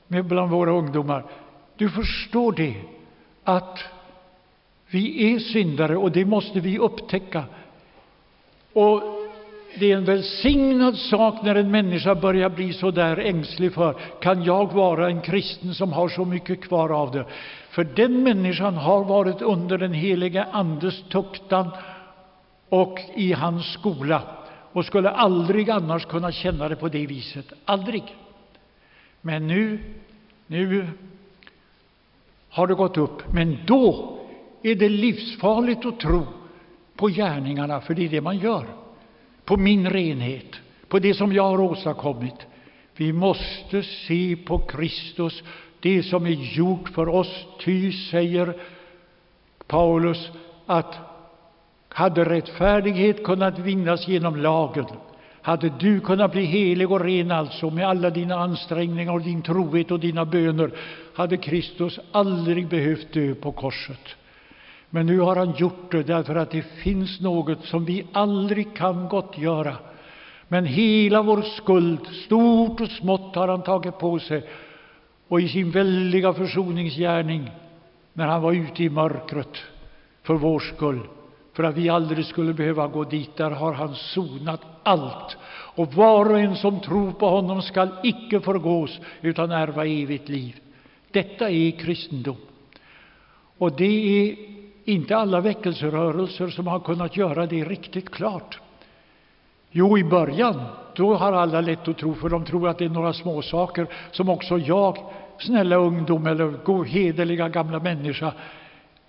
med 0.07 0.25
bland 0.25 0.51
våra 0.51 0.71
ungdomar. 0.71 1.23
Du 1.75 1.89
förstår 1.89 2.51
det, 2.51 2.75
att 3.43 3.79
vi 4.89 5.33
är 5.33 5.39
syndare 5.39 5.97
och 5.97 6.11
det 6.11 6.25
måste 6.25 6.59
vi 6.59 6.77
upptäcka. 6.77 7.43
Och 8.73 9.03
det 9.79 9.91
är 9.91 9.97
en 9.97 10.05
välsignad 10.05 10.97
sak 10.97 11.35
när 11.43 11.55
en 11.55 11.71
människa 11.71 12.15
börjar 12.15 12.49
bli 12.49 12.73
så 12.73 12.91
där 12.91 13.17
ängslig 13.17 13.73
för 13.73 13.95
kan 14.21 14.43
jag 14.43 14.73
vara 14.73 15.07
en 15.07 15.21
kristen 15.21 15.73
som 15.73 15.93
har 15.93 16.09
så 16.09 16.25
mycket 16.25 16.61
kvar 16.61 16.89
av 16.89 17.11
det? 17.11 17.25
För 17.69 17.83
den 17.83 18.23
människan 18.23 18.73
har 18.73 19.03
varit 19.03 19.41
under 19.41 19.77
den 19.77 19.93
helige 19.93 20.43
Andes 20.51 21.03
tuktan 21.09 21.69
och 22.69 22.99
i 23.15 23.33
hans 23.33 23.73
skola 23.73 24.21
och 24.71 24.85
skulle 24.85 25.09
aldrig 25.09 25.69
annars 25.69 26.05
kunna 26.05 26.31
känna 26.31 26.69
det 26.69 26.75
på 26.75 26.87
det 26.87 27.07
viset. 27.07 27.53
Aldrig. 27.65 28.03
Men 29.25 29.47
nu, 29.47 29.79
nu 30.47 30.87
har 32.49 32.67
det 32.67 32.73
gått 32.73 32.97
upp. 32.97 33.33
Men 33.33 33.57
då 33.65 34.17
är 34.63 34.75
det 34.75 34.89
livsfarligt 34.89 35.85
att 35.85 35.99
tro 35.99 36.25
på 36.95 37.07
gärningarna, 37.07 37.81
för 37.81 37.93
det 37.93 38.05
är 38.05 38.09
det 38.09 38.21
man 38.21 38.37
gör. 38.37 38.65
På 39.45 39.57
min 39.57 39.89
renhet, 39.89 40.55
på 40.87 40.99
det 40.99 41.13
som 41.13 41.33
jag 41.33 41.43
har 41.43 41.61
åstadkommit. 41.61 42.47
Vi 42.95 43.13
måste 43.13 43.83
se 43.83 44.35
på 44.35 44.59
Kristus, 44.59 45.43
det 45.79 46.03
som 46.03 46.25
är 46.25 46.55
gjort 46.57 46.89
för 46.89 47.07
oss. 47.07 47.45
Ty, 47.59 47.91
säger 47.91 48.53
Paulus, 49.67 50.29
att 50.65 50.95
hade 51.89 52.25
rättfärdighet 52.25 53.23
kunnat 53.23 53.59
vinnas 53.59 54.07
genom 54.07 54.35
lagen, 54.35 54.85
hade 55.45 55.69
du 55.79 55.99
kunnat 55.99 56.31
bli 56.31 56.45
helig 56.45 56.91
och 56.91 56.99
ren 56.99 57.31
alltså 57.31 57.69
med 57.69 57.87
alla 57.87 58.09
dina 58.09 58.35
ansträngningar 58.35 59.13
och 59.13 59.21
din 59.21 59.41
trohet 59.41 59.91
och 59.91 59.99
dina 59.99 60.25
böner, 60.25 60.71
hade 61.13 61.37
Kristus 61.37 61.99
aldrig 62.11 62.67
behövt 62.67 63.13
dö 63.13 63.35
på 63.35 63.51
korset. 63.51 64.15
Men 64.89 65.05
nu 65.05 65.19
har 65.19 65.35
han 65.35 65.53
gjort 65.57 65.91
det 65.91 66.03
därför 66.03 66.35
att 66.35 66.51
det 66.51 66.61
finns 66.61 67.21
något 67.21 67.65
som 67.65 67.85
vi 67.85 68.05
aldrig 68.11 68.75
kan 68.75 69.07
gottgöra. 69.07 69.75
Men 70.47 70.65
hela 70.65 71.21
vår 71.21 71.41
skuld, 71.41 72.07
stort 72.25 72.81
och 72.81 72.89
smått, 72.89 73.35
har 73.35 73.47
han 73.47 73.63
tagit 73.63 73.99
på 73.99 74.19
sig. 74.19 74.43
Och 75.27 75.41
i 75.41 75.47
sin 75.47 75.71
väldiga 75.71 76.33
försoningsgärning, 76.33 77.51
när 78.13 78.27
han 78.27 78.41
var 78.41 78.53
ute 78.53 78.83
i 78.83 78.89
mörkret 78.89 79.57
för 80.23 80.33
vår 80.33 80.59
skull, 80.59 80.99
för 81.55 81.63
att 81.63 81.77
vi 81.77 81.89
aldrig 81.89 82.25
skulle 82.25 82.53
behöva 82.53 82.87
gå 82.87 83.03
dit, 83.03 83.37
där 83.37 83.51
har 83.51 83.73
han 83.73 83.95
sonat 83.95 84.61
allt. 84.83 85.37
Och 85.75 85.93
var 85.93 86.31
och 86.31 86.39
en 86.39 86.55
som 86.55 86.79
tror 86.79 87.11
på 87.11 87.29
honom 87.29 87.61
skall 87.61 87.89
icke 88.03 88.39
förgås, 88.39 88.99
utan 89.21 89.51
ärva 89.51 89.85
evigt 89.85 90.29
liv. 90.29 90.55
Detta 91.11 91.49
är 91.49 91.71
kristendom. 91.71 92.37
Och 93.57 93.71
det 93.71 94.29
är 94.29 94.35
inte 94.85 95.17
alla 95.17 95.41
väckelserörelser 95.41 96.47
som 96.47 96.67
har 96.67 96.79
kunnat 96.79 97.17
göra 97.17 97.45
det 97.45 97.63
riktigt 97.63 98.09
klart. 98.09 98.59
Jo, 99.71 99.97
i 99.97 100.03
början, 100.03 100.61
då 100.95 101.15
har 101.15 101.33
alla 101.33 101.61
lätt 101.61 101.87
att 101.87 101.97
tro, 101.97 102.13
för 102.13 102.29
de 102.29 102.45
tror 102.45 102.69
att 102.69 102.77
det 102.77 102.85
är 102.85 102.89
några 102.89 103.13
småsaker 103.13 103.87
som 104.11 104.29
också 104.29 104.57
jag, 104.57 104.97
snälla 105.39 105.75
ungdom 105.75 106.27
eller 106.27 106.83
hederliga 106.85 107.49
gamla 107.49 107.79
människa, 107.79 108.33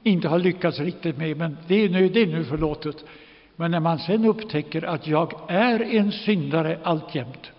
inte 0.06 0.28
har 0.28 0.38
lyckats 0.38 0.80
riktigt 0.80 1.18
med, 1.18 1.36
men 1.36 1.56
det 1.66 1.84
är 1.84 1.88
nu, 1.88 2.08
det 2.08 2.22
är 2.22 2.26
nu 2.26 2.44
förlåtet. 2.44 3.04
Men 3.56 3.70
när 3.70 3.80
man 3.80 3.98
sen 3.98 4.24
upptäcker 4.24 4.84
att 4.84 5.06
jag 5.06 5.32
är 5.48 5.82
en 5.82 6.12
syndare 6.12 6.78
alltjämt 6.82 7.50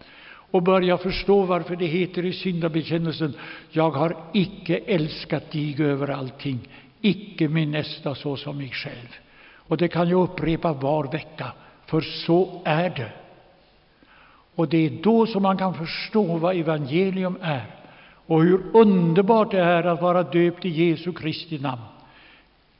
och 0.52 0.64
börjar 0.64 0.98
förstå 0.98 1.42
varför 1.42 1.76
det 1.76 1.86
heter 1.86 2.26
i 2.26 2.34
syndabekännelsen 2.34 3.34
jag 3.70 3.92
har 3.92 4.18
icke 4.34 4.78
älskat 4.78 5.52
dig 5.52 5.76
över 5.80 6.08
allting, 6.08 6.60
icke 7.02 7.48
min 7.48 7.72
nästa 7.72 8.16
så 8.16 8.38
som 8.38 8.58
mig 8.58 8.70
själv. 8.70 9.16
Och 9.56 9.78
det 9.78 9.88
kan 9.88 10.10
jag 10.10 10.24
upprepa 10.24 10.74
var 10.74 11.12
vecka, 11.12 11.52
för 11.86 12.02
så 12.02 12.62
är 12.66 12.90
det. 12.90 13.12
Och 14.56 14.68
det 14.68 14.86
är 14.86 15.04
då 15.04 15.26
som 15.26 15.44
man 15.44 15.58
kan 15.58 15.74
förstå 15.74 16.38
vad 16.38 16.56
evangelium 16.56 17.38
är 17.42 17.66
och 18.26 18.44
hur 18.44 18.62
underbart 18.74 19.52
det 19.52 19.60
är 19.60 19.84
att 19.84 20.02
vara 20.02 20.24
döpt 20.24 20.66
i 20.66 20.70
Jesu 20.70 21.14
Kristi 21.14 21.60
namn. 21.60 21.82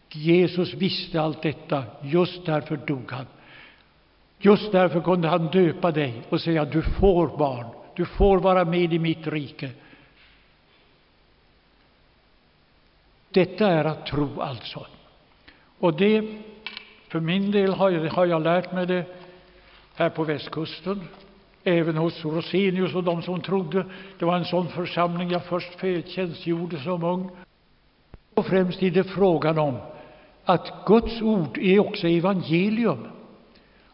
Jesus 0.10 0.74
visste 0.74 1.22
allt 1.22 1.42
detta, 1.42 1.84
just 2.02 2.46
därför 2.46 2.78
dog 2.78 3.12
han. 3.12 3.26
Just 4.40 4.72
därför 4.72 5.02
kunde 5.02 5.28
han 5.28 5.48
döpa 5.48 5.92
dig 5.92 6.22
och 6.30 6.42
säga 6.42 6.66
du 6.66 6.82
får 6.82 7.38
barn, 7.38 7.66
du 7.96 8.06
får 8.06 8.40
vara 8.40 8.66
med 8.66 8.94
i 8.94 9.00
mitt 9.00 9.28
rike. 9.28 9.70
Detta 13.30 13.68
är 13.68 13.86
att 13.86 14.06
tro 14.06 14.42
alltså. 14.42 14.86
Och 15.80 15.94
det, 15.94 16.38
för 17.08 17.20
min 17.20 17.52
del 17.52 17.74
har 17.74 17.90
jag, 17.90 18.12
har 18.12 18.26
jag 18.26 18.42
lärt 18.42 18.72
mig 18.72 18.86
det 18.86 19.06
här 19.96 20.10
på 20.10 20.24
västkusten, 20.24 21.08
även 21.64 21.98
hos 21.98 22.26
Rosenius 22.26 22.96
och 22.96 23.04
de 23.04 23.22
som 23.22 23.42
trodde. 23.42 23.86
Det 24.20 24.26
var 24.26 24.38
en 24.38 24.46
sån 24.46 24.68
församling 24.68 25.30
jag 25.30 25.46
först 25.46 25.80
tjänstgjorde 26.06 26.80
som 26.80 27.04
ung. 27.04 27.30
Och 28.34 28.46
främst 28.46 28.84
är 28.84 28.92
det 28.92 29.04
frågan 29.04 29.58
om 29.58 29.78
att 30.48 30.86
Guds 30.86 31.22
ord 31.22 31.58
är 31.58 31.80
också 31.80 32.08
evangelium. 32.08 33.08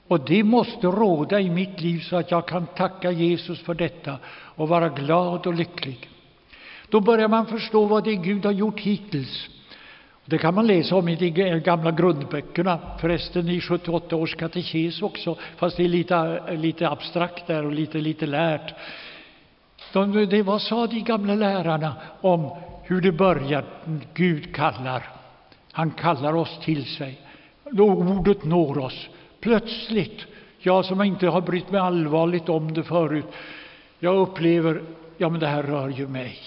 Och 0.08 0.20
det 0.20 0.44
måste 0.44 0.88
råda 0.88 1.40
i 1.40 1.50
mitt 1.50 1.82
liv 1.82 2.00
så 2.00 2.16
att 2.16 2.32
jag 2.32 2.48
kan 2.48 2.66
tacka 2.66 3.12
Jesus 3.12 3.60
för 3.60 3.74
detta 3.74 4.18
och 4.30 4.68
vara 4.68 4.90
glad 4.90 5.48
och 5.48 5.54
lycklig. 5.54 6.10
Då 6.90 7.00
börjar 7.00 7.28
man 7.28 7.46
förstå 7.46 7.86
vad 7.86 8.04
det 8.04 8.12
är 8.12 8.24
Gud 8.24 8.46
har 8.46 8.52
gjort 8.52 8.80
hittills. 8.80 9.50
Det 10.26 10.38
kan 10.38 10.54
man 10.54 10.68
läsa 10.68 10.96
om 10.96 11.08
i 11.08 11.16
de 11.16 11.60
gamla 11.60 11.92
grundböckerna, 11.92 12.80
förresten 13.00 13.50
i 13.50 13.62
78 13.62 14.16
års 14.16 14.36
katekes 14.36 15.02
också, 15.02 15.38
fast 15.56 15.78
det 15.78 15.84
är 15.84 15.88
lite, 15.88 16.56
lite 16.56 16.90
abstrakt 16.90 17.48
där 17.48 17.66
och 17.66 17.72
lite, 17.72 17.98
lite 17.98 18.26
lärt. 18.26 18.74
De, 19.94 20.26
det, 20.26 20.44
vad 20.44 20.62
sa 20.62 20.88
de 20.88 21.00
gamla 21.00 21.36
lärarna 21.36 21.96
om 22.22 22.52
hur 22.84 23.02
det 23.02 23.12
börjar? 23.12 23.64
Gud 24.14 24.56
kallar. 24.56 25.23
Han 25.74 25.92
kallar 25.92 26.36
oss 26.36 26.60
till 26.64 26.86
sig. 26.86 27.22
Ordet 27.64 28.44
når 28.44 28.78
oss. 28.78 29.10
Plötsligt, 29.40 30.26
jag 30.60 30.86
som 30.86 31.02
inte 31.02 31.28
har 31.28 31.42
brytt 31.42 31.72
mig 31.72 31.82
allvarligt 31.82 32.50
om 32.50 32.74
det 32.74 32.84
förut, 32.84 33.26
jag 34.00 34.16
upplever, 34.16 34.82
ja 35.18 35.30
men 35.30 35.40
det 35.40 35.48
här 35.48 35.64
rör 35.64 35.90
ju 35.90 36.08
mig. 36.08 36.38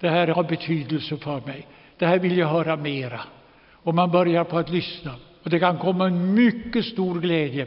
Det 0.00 0.08
här 0.08 0.28
har 0.28 0.44
betydelse 0.44 1.16
för 1.16 1.40
mig. 1.46 1.66
Det 1.98 2.06
här 2.06 2.18
vill 2.18 2.38
jag 2.38 2.48
höra 2.48 2.76
mera. 2.76 3.20
Och 3.72 3.94
man 3.94 4.10
börjar 4.10 4.44
på 4.44 4.58
att 4.58 4.70
lyssna. 4.70 5.14
Och 5.42 5.50
det 5.50 5.58
kan 5.58 5.78
komma 5.78 6.06
en 6.06 6.34
mycket 6.34 6.84
stor 6.84 7.20
glädje. 7.20 7.66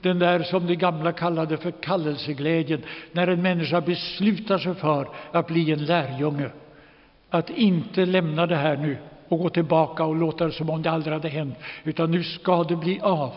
Den 0.00 0.18
där 0.18 0.42
som 0.42 0.66
de 0.66 0.74
gamla 0.76 1.12
kallade 1.12 1.56
för 1.56 1.70
kallelseglädjen, 1.70 2.82
när 3.12 3.28
en 3.28 3.42
människa 3.42 3.80
beslutar 3.80 4.58
sig 4.58 4.74
för 4.74 5.08
att 5.32 5.46
bli 5.46 5.72
en 5.72 5.84
lärjunge. 5.84 6.50
Att 7.30 7.50
inte 7.50 8.06
lämna 8.06 8.46
det 8.46 8.56
här 8.56 8.76
nu 8.76 8.96
och 9.30 9.38
gå 9.38 9.48
tillbaka 9.48 10.04
och 10.04 10.16
låta 10.16 10.46
det 10.46 10.52
som 10.52 10.70
om 10.70 10.82
det 10.82 10.90
aldrig 10.90 11.14
hade 11.14 11.28
hänt, 11.28 11.58
utan 11.84 12.10
nu 12.10 12.22
ska 12.22 12.64
det 12.64 12.76
bli 12.76 13.00
av. 13.00 13.32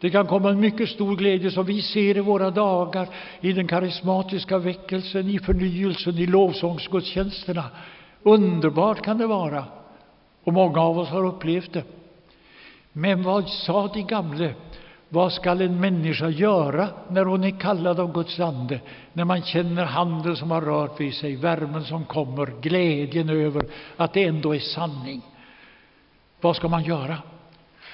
Det 0.00 0.10
kan 0.10 0.26
komma 0.26 0.50
en 0.50 0.60
mycket 0.60 0.88
stor 0.88 1.16
glädje 1.16 1.50
som 1.50 1.66
vi 1.66 1.82
ser 1.82 2.16
i 2.16 2.20
våra 2.20 2.50
dagar, 2.50 3.08
i 3.40 3.52
den 3.52 3.68
karismatiska 3.68 4.58
väckelsen, 4.58 5.28
i 5.28 5.38
förnyelsen, 5.38 6.18
i 6.18 6.26
lovsångsgudstjänsterna. 6.26 7.64
Underbart 8.22 9.02
kan 9.02 9.18
det 9.18 9.26
vara, 9.26 9.64
och 10.44 10.52
många 10.52 10.80
av 10.80 10.98
oss 10.98 11.08
har 11.08 11.24
upplevt 11.24 11.72
det. 11.72 11.84
Men 12.92 13.22
vad 13.22 13.48
sa 13.48 13.88
de 13.94 14.02
gamle? 14.02 14.54
Vad 15.08 15.32
skall 15.32 15.60
en 15.60 15.80
människa 15.80 16.28
göra 16.28 16.88
när 17.08 17.24
hon 17.24 17.44
är 17.44 17.60
kallad 17.60 18.00
av 18.00 18.12
Guds 18.12 18.40
ande, 18.40 18.80
när 19.12 19.24
man 19.24 19.42
känner 19.42 19.84
handen 19.84 20.36
som 20.36 20.50
har 20.50 20.60
rört 20.60 21.00
vid 21.00 21.14
sig, 21.14 21.36
värmen 21.36 21.84
som 21.84 22.04
kommer, 22.04 22.46
glädjen 22.60 23.28
över 23.28 23.66
att 23.96 24.12
det 24.12 24.24
ändå 24.24 24.54
är 24.54 24.58
sanning? 24.58 25.22
Vad 26.40 26.56
ska 26.56 26.68
man 26.68 26.84
göra? 26.84 27.18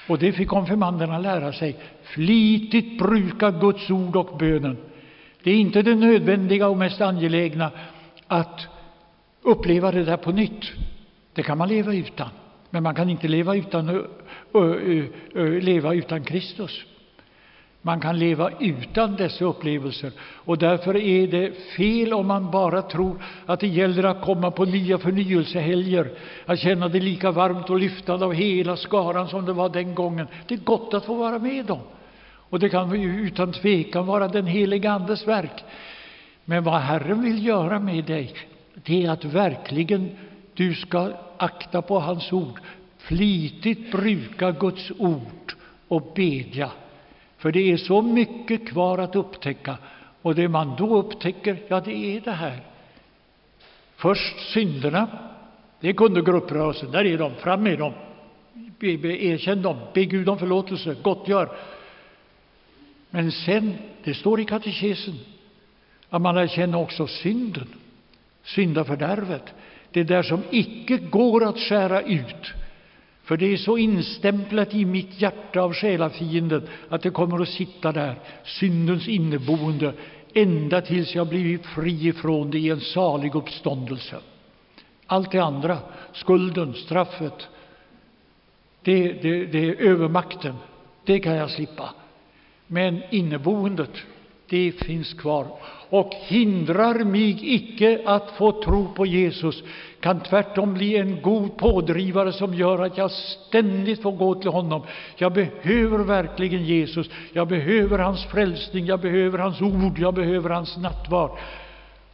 Och 0.07 0.19
det 0.19 0.31
fick 0.31 0.47
konfirmanderna 0.47 1.19
lära 1.19 1.53
sig. 1.53 1.75
Flitigt 2.03 2.99
bruka 2.99 3.51
Guds 3.51 3.89
ord 3.89 4.15
och 4.15 4.37
bönen. 4.37 4.77
Det 5.43 5.51
är 5.51 5.55
inte 5.55 5.81
det 5.81 5.95
nödvändiga 5.95 6.67
och 6.67 6.77
mest 6.77 7.01
angelägna 7.01 7.71
att 8.27 8.67
uppleva 9.41 9.91
det 9.91 10.03
där 10.03 10.17
på 10.17 10.31
nytt. 10.31 10.71
Det 11.33 11.43
kan 11.43 11.57
man 11.57 11.69
leva 11.69 11.93
utan. 11.93 12.29
Men 12.69 12.83
man 12.83 12.95
kan 12.95 13.09
inte 13.09 13.27
leva 13.27 13.55
utan, 13.55 13.89
ö, 13.89 14.03
ö, 14.53 15.07
ö, 15.35 15.59
leva 15.59 15.93
utan 15.93 16.23
Kristus. 16.23 16.85
Man 17.81 17.99
kan 17.99 18.19
leva 18.19 18.51
utan 18.59 19.15
dessa 19.15 19.45
upplevelser. 19.45 20.11
Och 20.19 20.57
därför 20.57 20.97
är 20.97 21.27
det 21.27 21.53
fel 21.77 22.13
om 22.13 22.27
man 22.27 22.51
bara 22.51 22.81
tror 22.81 23.23
att 23.45 23.59
det 23.59 23.67
gäller 23.67 24.03
att 24.03 24.21
komma 24.21 24.51
på 24.51 24.65
nya 24.65 24.97
förnyelsehelger, 24.97 26.11
att 26.45 26.59
känna 26.59 26.87
det 26.87 26.99
lika 26.99 27.31
varmt 27.31 27.69
och 27.69 27.79
lyftande 27.79 28.25
av 28.25 28.33
hela 28.33 28.77
skaran 28.77 29.27
som 29.27 29.45
det 29.45 29.53
var 29.53 29.69
den 29.69 29.95
gången. 29.95 30.27
Det 30.47 30.53
är 30.53 30.59
gott 30.59 30.93
att 30.93 31.05
få 31.05 31.15
vara 31.15 31.39
med 31.39 31.65
dem. 31.65 31.79
Och 32.23 32.59
det 32.59 32.69
kan 32.69 32.93
utan 32.95 33.51
tvekan 33.51 34.05
vara 34.05 34.27
den 34.27 34.45
helige 34.45 34.91
Andes 34.91 35.27
verk. 35.27 35.63
Men 36.45 36.63
vad 36.63 36.81
Herren 36.81 37.23
vill 37.23 37.45
göra 37.45 37.79
med 37.79 38.05
dig, 38.05 38.33
det 38.73 39.05
är 39.05 39.09
att 39.11 39.25
verkligen 39.25 40.09
du 40.53 40.75
ska 40.75 41.11
akta 41.37 41.81
på 41.81 41.99
hans 41.99 42.33
ord, 42.33 42.59
flitigt 42.97 43.91
bruka 43.91 44.51
Guds 44.51 44.91
ord 44.97 45.53
och 45.87 46.11
bedja. 46.15 46.71
För 47.41 47.51
det 47.51 47.71
är 47.71 47.77
så 47.77 48.01
mycket 48.01 48.67
kvar 48.67 48.97
att 48.97 49.15
upptäcka, 49.15 49.77
och 50.21 50.35
det 50.35 50.47
man 50.47 50.75
då 50.77 50.97
upptäcker, 50.97 51.57
ja, 51.67 51.79
det 51.79 52.15
är 52.15 52.21
det 52.21 52.31
här. 52.31 52.59
Först 53.95 54.39
synderna, 54.53 55.07
det 55.79 55.93
kunde 55.93 56.21
grupprörelsen, 56.21 56.91
där 56.91 57.05
är 57.05 57.17
de, 57.17 57.35
fram 57.35 57.63
med 57.63 57.79
dem, 57.79 57.93
be, 58.53 58.97
be, 58.97 59.23
erkänn 59.23 59.61
dem, 59.61 59.77
be 59.93 60.05
Gud 60.05 60.29
om 60.29 60.39
förlåtelse, 60.39 60.95
gottgör. 61.01 61.49
Men 63.09 63.31
sen, 63.31 63.73
det 64.03 64.13
står 64.13 64.39
i 64.39 64.45
katekesen, 64.45 65.19
att 66.09 66.21
man 66.21 66.35
lär 66.35 66.47
känna 66.47 66.77
också 66.77 67.07
synden, 67.07 67.67
syndafördärvet, 68.43 69.53
det 69.91 70.03
där 70.03 70.23
som 70.23 70.43
icke 70.49 70.97
går 70.97 71.45
att 71.45 71.59
skära 71.59 72.01
ut. 72.01 72.53
För 73.31 73.37
det 73.37 73.53
är 73.53 73.57
så 73.57 73.77
instämplat 73.77 74.73
i 74.73 74.85
mitt 74.85 75.21
hjärta 75.21 75.61
av 75.61 75.73
själafienden 75.73 76.67
att 76.89 77.01
det 77.01 77.09
kommer 77.09 77.41
att 77.41 77.49
sitta 77.49 77.91
där, 77.91 78.19
syndens 78.43 79.07
inneboende, 79.07 79.93
ända 80.33 80.81
tills 80.81 81.15
jag 81.15 81.27
blivit 81.27 81.65
fri 81.65 82.07
ifrån 82.07 82.51
det 82.51 82.59
i 82.59 82.69
en 82.69 82.79
salig 82.79 83.35
uppståndelse. 83.35 84.15
Allt 85.05 85.31
det 85.31 85.39
andra, 85.39 85.77
skulden, 86.13 86.73
straffet, 86.73 87.47
det, 88.81 89.13
det, 89.13 89.45
det 89.45 89.69
är 89.69 89.81
övermakten, 89.81 90.55
det 91.05 91.19
kan 91.19 91.35
jag 91.35 91.49
slippa. 91.49 91.89
Men 92.67 93.03
inneboendet, 93.11 94.03
det 94.51 94.71
finns 94.71 95.13
kvar 95.13 95.47
och 95.89 96.13
hindrar 96.13 97.03
mig 97.03 97.55
icke 97.55 98.01
att 98.05 98.31
få 98.31 98.63
tro 98.63 98.93
på 98.93 99.05
Jesus, 99.05 99.63
kan 99.99 100.19
tvärtom 100.19 100.73
bli 100.73 100.97
en 100.97 101.21
god 101.21 101.57
pådrivare 101.57 102.33
som 102.33 102.53
gör 102.53 102.85
att 102.85 102.97
jag 102.97 103.11
ständigt 103.11 104.01
får 104.01 104.11
gå 104.11 104.35
till 104.35 104.51
honom. 104.51 104.81
Jag 105.17 105.33
behöver 105.33 105.97
verkligen 105.97 106.65
Jesus, 106.65 107.09
jag 107.33 107.47
behöver 107.47 107.99
hans 107.99 108.25
frälsning, 108.25 108.85
jag 108.85 108.99
behöver 108.99 109.39
hans 109.39 109.61
ord, 109.61 109.99
jag 109.99 110.13
behöver 110.13 110.49
hans 110.49 110.77
nattvard. 110.77 111.37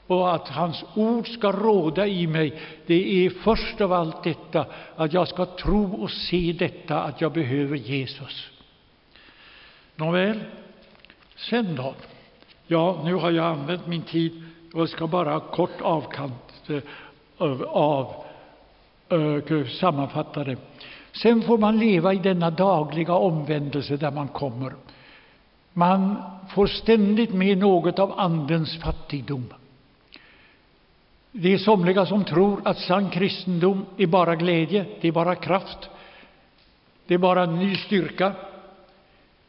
Och 0.07 0.35
att 0.35 0.47
hans 0.47 0.83
ord 0.95 1.27
ska 1.27 1.51
råda 1.51 2.07
i 2.07 2.27
mig, 2.27 2.59
det 2.85 3.25
är 3.25 3.29
först 3.29 3.81
av 3.81 3.93
allt 3.93 4.23
detta 4.23 4.65
att 4.95 5.13
jag 5.13 5.27
ska 5.27 5.45
tro 5.45 5.93
och 5.93 6.11
se 6.11 6.55
detta 6.59 7.01
att 7.01 7.21
jag 7.21 7.33
behöver 7.33 7.77
Jesus. 7.77 8.49
Nåväl, 9.95 10.39
sen 11.35 11.75
då? 11.75 11.93
Ja, 12.69 13.01
nu 13.03 13.13
har 13.13 13.31
jag 13.31 13.45
använt 13.45 13.87
min 13.87 14.01
tid 14.01 14.43
och 14.73 14.89
ska 14.89 15.07
bara 15.07 15.39
kort 15.39 15.81
avkant 15.81 16.69
eh, 16.69 16.79
av, 17.37 17.63
av 17.63 18.13
eh, 19.09 19.57
eh, 19.57 19.67
sammanfatta 19.67 20.43
det. 20.43 20.57
Sen 21.11 21.41
får 21.41 21.57
man 21.57 21.79
leva 21.79 22.13
i 22.13 22.17
denna 22.17 22.49
dagliga 22.49 23.13
omvändelse 23.13 23.97
där 23.97 24.11
man 24.11 24.27
kommer. 24.27 24.73
Man 25.73 26.15
får 26.49 26.67
ständigt 26.67 27.33
med 27.33 27.57
något 27.57 27.99
av 27.99 28.19
Andens 28.19 28.77
fattigdom. 28.77 29.53
Det 31.31 31.53
är 31.53 31.57
somliga 31.57 32.05
som 32.05 32.25
tror 32.25 32.61
att 32.65 32.77
sann 32.77 33.09
kristendom 33.09 33.85
är 33.97 34.07
bara 34.07 34.35
glädje, 34.35 34.85
det 35.01 35.07
är 35.07 35.11
bara 35.11 35.35
kraft, 35.35 35.89
det 37.07 37.13
är 37.13 37.17
bara 37.17 37.45
ny 37.45 37.75
styrka. 37.75 38.31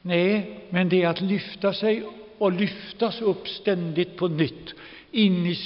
Nej, 0.02 0.60
men 0.70 0.88
det 0.88 1.02
är 1.02 1.08
att 1.08 1.20
lyfta 1.20 1.72
sig 1.72 2.04
och 2.38 2.52
lyftas 2.52 3.20
upp 3.20 3.48
ständigt 3.48 4.16
på 4.16 4.28
nytt 4.28 4.74
in 5.10 5.46
i 5.46 5.56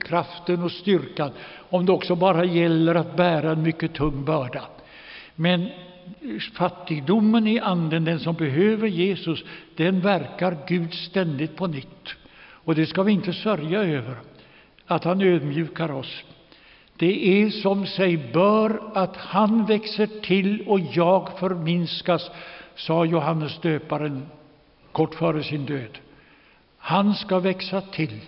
kraften 0.00 0.62
och 0.62 0.72
styrkan, 0.72 1.30
om 1.70 1.86
det 1.86 1.92
också 1.92 2.14
bara 2.14 2.44
gäller 2.44 2.94
att 2.94 3.16
bära 3.16 3.50
en 3.52 3.62
mycket 3.62 3.94
tung 3.94 4.24
börda. 4.24 4.64
Men 5.34 5.68
fattigdomen 6.54 7.46
i 7.46 7.60
anden, 7.60 8.04
den 8.04 8.20
som 8.20 8.34
behöver 8.34 8.88
Jesus, 8.88 9.44
den 9.76 10.00
verkar 10.00 10.58
Gud 10.68 10.94
ständigt 10.94 11.56
på 11.56 11.66
nytt. 11.66 12.14
Och 12.40 12.74
det 12.74 12.86
ska 12.86 13.02
vi 13.02 13.12
inte 13.12 13.32
sörja 13.32 13.82
över, 13.82 14.16
att 14.86 15.04
han 15.04 15.20
ödmjukar 15.20 15.90
oss. 15.90 16.24
Det 16.96 17.42
är 17.42 17.50
som 17.50 17.86
sig 17.86 18.16
bör 18.32 18.82
att 18.94 19.16
han 19.16 19.66
växer 19.66 20.06
till 20.06 20.68
och 20.68 20.80
jag 20.80 21.38
förminskas, 21.38 22.30
sa 22.76 23.04
Johannes 23.04 23.58
döparen 23.58 24.26
kort 24.92 25.14
före 25.14 25.42
sin 25.42 25.66
död. 25.66 25.98
Han 26.78 27.14
ska 27.14 27.38
växa 27.38 27.80
till, 27.80 28.20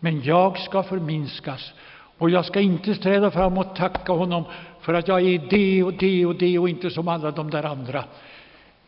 men 0.00 0.22
jag 0.22 0.58
ska 0.58 0.82
förminskas. 0.82 1.72
Och 2.18 2.30
jag 2.30 2.44
ska 2.44 2.60
inte 2.60 2.94
träda 2.94 3.30
fram 3.30 3.58
och 3.58 3.76
tacka 3.76 4.12
honom 4.12 4.44
för 4.80 4.94
att 4.94 5.08
jag 5.08 5.20
är 5.20 5.38
det 5.50 5.82
och 5.82 5.92
det 5.92 6.26
och 6.26 6.34
det 6.34 6.58
och 6.58 6.68
inte 6.68 6.90
som 6.90 7.08
alla 7.08 7.30
de 7.30 7.50
där 7.50 7.64
andra. 7.64 8.04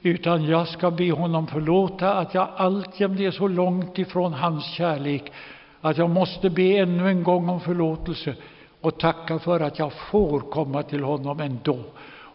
Utan 0.02 0.44
jag 0.44 0.68
ska 0.68 0.90
be 0.90 1.12
honom 1.12 1.46
förlåta 1.46 2.14
att 2.14 2.34
jag 2.34 2.48
alltjämt 2.56 3.20
är 3.20 3.30
så 3.30 3.48
långt 3.48 3.98
ifrån 3.98 4.32
hans 4.32 4.64
kärlek 4.64 5.32
att 5.80 5.98
jag 5.98 6.10
måste 6.10 6.50
be 6.50 6.78
ännu 6.78 7.08
en 7.08 7.22
gång 7.22 7.48
om 7.48 7.60
förlåtelse 7.60 8.34
och 8.80 8.98
tacka 8.98 9.38
för 9.38 9.60
att 9.60 9.78
jag 9.78 9.92
får 9.92 10.40
komma 10.40 10.82
till 10.82 11.02
honom 11.02 11.40
ändå. 11.40 11.78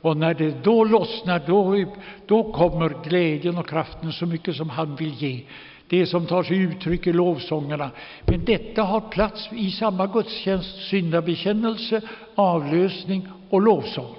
Och 0.05 0.17
när 0.17 0.33
det 0.33 0.63
då 0.63 0.83
lossnar, 0.83 1.41
då, 1.47 1.85
då 2.25 2.51
kommer 2.51 2.95
glädjen 3.03 3.57
och 3.57 3.69
kraften 3.69 4.11
så 4.11 4.25
mycket 4.25 4.55
som 4.55 4.69
han 4.69 4.95
vill 4.95 5.13
ge. 5.13 5.43
Det 5.87 6.05
som 6.05 6.25
tar 6.25 6.43
sig 6.43 6.57
uttryck 6.57 7.07
i 7.07 7.13
lovsångerna. 7.13 7.91
Men 8.25 8.45
detta 8.45 8.83
har 8.83 9.01
plats 9.01 9.49
i 9.51 9.71
samma 9.71 10.07
gudstjänst, 10.07 10.89
syndabekännelse, 10.89 12.01
avlösning 12.35 13.27
och 13.49 13.61
lovsång. 13.61 14.15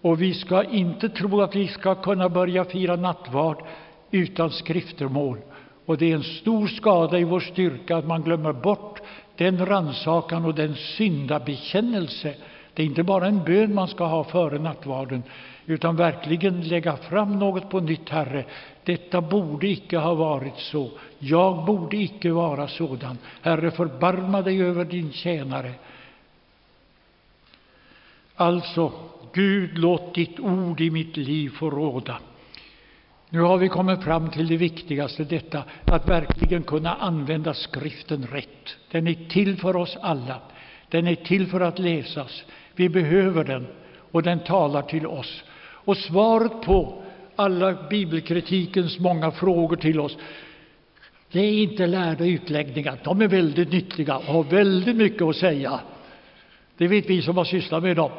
Och 0.00 0.22
vi 0.22 0.34
ska 0.34 0.64
inte 0.64 1.08
tro 1.08 1.40
att 1.40 1.56
vi 1.56 1.68
ska 1.68 1.94
kunna 1.94 2.28
börja 2.28 2.64
fira 2.64 2.96
nattvard 2.96 3.62
utan 4.10 4.50
skriftermål. 4.50 5.38
Och 5.84 5.98
det 5.98 6.10
är 6.12 6.14
en 6.14 6.22
stor 6.22 6.66
skada 6.66 7.18
i 7.18 7.24
vår 7.24 7.40
styrka 7.40 7.96
att 7.96 8.06
man 8.06 8.22
glömmer 8.22 8.52
bort 8.52 9.00
den 9.36 9.66
ransakan 9.66 10.44
och 10.44 10.54
den 10.54 10.74
syndabekännelse. 10.74 12.34
Det 12.76 12.82
är 12.82 12.86
inte 12.86 13.02
bara 13.02 13.26
en 13.26 13.44
bön 13.44 13.74
man 13.74 13.88
ska 13.88 14.04
ha 14.04 14.24
före 14.24 14.58
nattvarden, 14.58 15.22
utan 15.66 15.96
verkligen 15.96 16.60
lägga 16.60 16.96
fram 16.96 17.38
något 17.38 17.70
på 17.70 17.80
nytt, 17.80 18.08
Herre. 18.08 18.44
Detta 18.84 19.20
borde 19.20 19.66
icke 19.66 19.98
ha 19.98 20.14
varit 20.14 20.58
så. 20.58 20.90
Jag 21.18 21.64
borde 21.64 21.96
icke 21.96 22.30
vara 22.30 22.68
sådan. 22.68 23.18
Herre, 23.42 23.70
förbarma 23.70 24.42
dig 24.42 24.62
över 24.62 24.84
din 24.84 25.12
tjänare. 25.12 25.72
Alltså, 28.34 28.92
Gud, 29.32 29.78
låt 29.78 30.14
ditt 30.14 30.40
ord 30.40 30.80
i 30.80 30.90
mitt 30.90 31.16
liv 31.16 31.50
få 31.50 31.70
råda. 31.70 32.18
Nu 33.30 33.40
har 33.40 33.58
vi 33.58 33.68
kommit 33.68 34.04
fram 34.04 34.30
till 34.30 34.46
det 34.46 34.56
viktigaste, 34.56 35.24
detta 35.24 35.64
att 35.84 36.08
verkligen 36.08 36.62
kunna 36.62 36.94
använda 36.94 37.54
skriften 37.54 38.26
rätt. 38.26 38.76
Den 38.90 39.06
är 39.06 39.28
till 39.28 39.56
för 39.56 39.76
oss 39.76 39.96
alla. 40.00 40.40
Den 40.88 41.06
är 41.06 41.14
till 41.14 41.46
för 41.46 41.60
att 41.60 41.78
läsas. 41.78 42.44
Vi 42.76 42.88
behöver 42.88 43.44
den 43.44 43.66
och 44.12 44.22
den 44.22 44.38
talar 44.38 44.82
till 44.82 45.06
oss. 45.06 45.44
Och 45.58 45.96
svaret 45.96 46.62
på 46.62 47.02
alla 47.36 47.88
bibelkritikens 47.90 48.98
många 48.98 49.30
frågor 49.30 49.76
till 49.76 50.00
oss, 50.00 50.16
det 51.32 51.40
är 51.40 51.62
inte 51.62 51.86
lärda 51.86 52.24
utläggningar. 52.24 52.98
De 53.04 53.20
är 53.22 53.28
väldigt 53.28 53.72
nyttiga 53.72 54.16
och 54.16 54.24
har 54.24 54.44
väldigt 54.44 54.96
mycket 54.96 55.22
att 55.22 55.36
säga. 55.36 55.80
Det 56.76 56.88
vet 56.88 57.10
vi 57.10 57.22
som 57.22 57.36
har 57.36 57.44
sysslat 57.44 57.82
med 57.82 57.96
dem. 57.96 58.10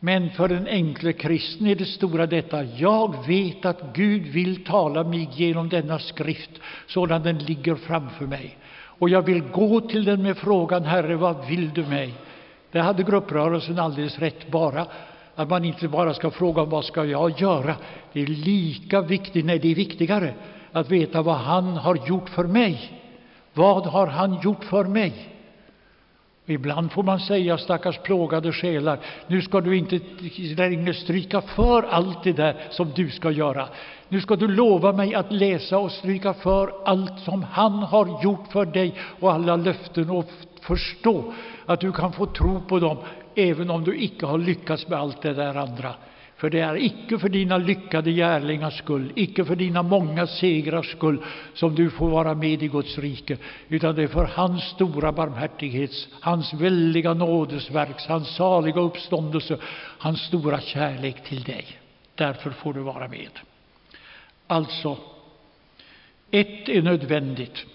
Men 0.00 0.30
för 0.30 0.48
den 0.48 0.66
enkle 0.66 1.12
kristen 1.12 1.66
är 1.66 1.74
det 1.74 1.84
stora 1.84 2.26
detta: 2.26 2.64
Jag 2.64 3.26
vet 3.26 3.64
att 3.64 3.82
Gud 3.94 4.22
vill 4.22 4.64
tala 4.64 5.04
mig 5.04 5.28
genom 5.32 5.68
denna 5.68 5.98
skrift 5.98 6.50
sådan 6.86 7.22
den 7.22 7.38
ligger 7.38 7.74
framför 7.74 8.26
mig. 8.26 8.58
Och 8.70 9.08
jag 9.08 9.22
vill 9.22 9.40
gå 9.40 9.80
till 9.80 10.04
den 10.04 10.22
med 10.22 10.36
frågan, 10.36 10.84
Herre, 10.84 11.16
vad 11.16 11.46
vill 11.48 11.70
du 11.74 11.86
mig? 11.86 12.14
Det 12.72 12.80
hade 12.80 13.02
grupprörelsen 13.02 13.78
alldeles 13.78 14.18
rätt, 14.18 14.50
bara 14.50 14.86
att 15.34 15.50
man 15.50 15.64
inte 15.64 15.88
bara 15.88 16.14
ska 16.14 16.30
fråga 16.30 16.64
vad 16.64 16.84
ska 16.84 17.04
jag 17.04 17.40
göra. 17.40 17.74
Det 18.12 18.22
är 18.22 18.26
lika 18.26 19.00
viktigt, 19.00 19.44
nej, 19.44 19.58
det 19.58 19.70
är 19.70 19.74
viktigare 19.74 20.34
att 20.72 20.90
veta 20.90 21.22
vad 21.22 21.36
han 21.36 21.64
har 21.76 21.98
gjort 22.06 22.28
för 22.28 22.44
mig. 22.44 22.92
Vad 23.54 23.86
har 23.86 24.06
han 24.06 24.40
gjort 24.42 24.64
för 24.64 24.84
mig? 24.84 25.34
Ibland 26.46 26.92
får 26.92 27.02
man 27.02 27.20
säga, 27.20 27.58
stackars 27.58 27.98
plågade 27.98 28.52
själar, 28.52 28.98
nu 29.26 29.42
ska 29.42 29.60
du 29.60 29.76
inte 29.76 30.00
längre 30.56 30.94
stryka 30.94 31.40
för 31.40 31.82
allt 31.82 32.24
det 32.24 32.32
där 32.32 32.56
som 32.70 32.92
du 32.94 33.10
ska 33.10 33.30
göra. 33.30 33.68
Nu 34.08 34.20
ska 34.20 34.36
du 34.36 34.48
lova 34.48 34.92
mig 34.92 35.14
att 35.14 35.32
läsa 35.32 35.78
och 35.78 35.92
stryka 35.92 36.34
för 36.34 36.72
allt 36.84 37.20
som 37.20 37.42
han 37.42 37.72
har 37.72 38.22
gjort 38.22 38.52
för 38.52 38.64
dig 38.64 38.94
och 39.20 39.32
alla 39.32 39.56
löften 39.56 40.10
och 40.10 40.30
förstå 40.68 41.32
att 41.66 41.80
du 41.80 41.92
kan 41.92 42.12
få 42.12 42.26
tro 42.26 42.60
på 42.60 42.78
dem 42.78 42.98
även 43.34 43.70
om 43.70 43.84
du 43.84 44.02
icke 44.02 44.26
har 44.26 44.38
lyckats 44.38 44.88
med 44.88 44.98
allt 44.98 45.22
det 45.22 45.34
där 45.34 45.54
andra. 45.54 45.94
För 46.36 46.50
det 46.50 46.60
är 46.60 46.76
icke 46.76 47.18
för 47.18 47.28
dina 47.28 47.56
lyckade 47.58 48.10
gärlingars 48.10 48.78
skull, 48.78 49.12
icke 49.14 49.44
för 49.44 49.56
dina 49.56 49.82
många 49.82 50.26
segrars 50.26 50.92
skull 50.92 51.24
som 51.54 51.74
du 51.74 51.90
får 51.90 52.10
vara 52.10 52.34
med 52.34 52.62
i 52.62 52.68
Guds 52.68 52.98
rike, 52.98 53.38
utan 53.68 53.94
det 53.94 54.02
är 54.02 54.08
för 54.08 54.24
hans 54.24 54.62
stora 54.62 55.12
barmhärtighets, 55.12 56.08
hans 56.20 56.54
väldiga 56.54 57.14
nådesverks, 57.14 58.06
hans 58.06 58.36
saliga 58.36 58.80
uppståndelse, 58.80 59.58
hans 59.98 60.20
stora 60.20 60.60
kärlek 60.60 61.24
till 61.24 61.42
dig. 61.42 61.66
Därför 62.14 62.50
får 62.50 62.72
du 62.72 62.80
vara 62.80 63.08
med. 63.08 63.38
Alltså, 64.46 64.96
ett 66.30 66.68
är 66.68 66.82
nödvändigt, 66.82 67.66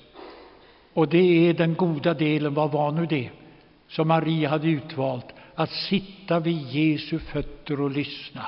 och 0.93 1.07
det 1.07 1.49
är 1.49 1.53
den 1.53 1.73
goda 1.73 2.13
delen. 2.13 2.53
Vad 2.53 2.71
var 2.71 2.91
nu 2.91 3.05
det? 3.05 3.29
Som 3.87 4.07
Maria 4.07 4.49
hade 4.49 4.67
utvalt 4.67 5.25
att 5.55 5.71
sitta 5.71 6.39
vid 6.39 6.61
Jesu 6.61 7.19
fötter 7.19 7.81
och 7.81 7.91
lyssna. 7.91 8.45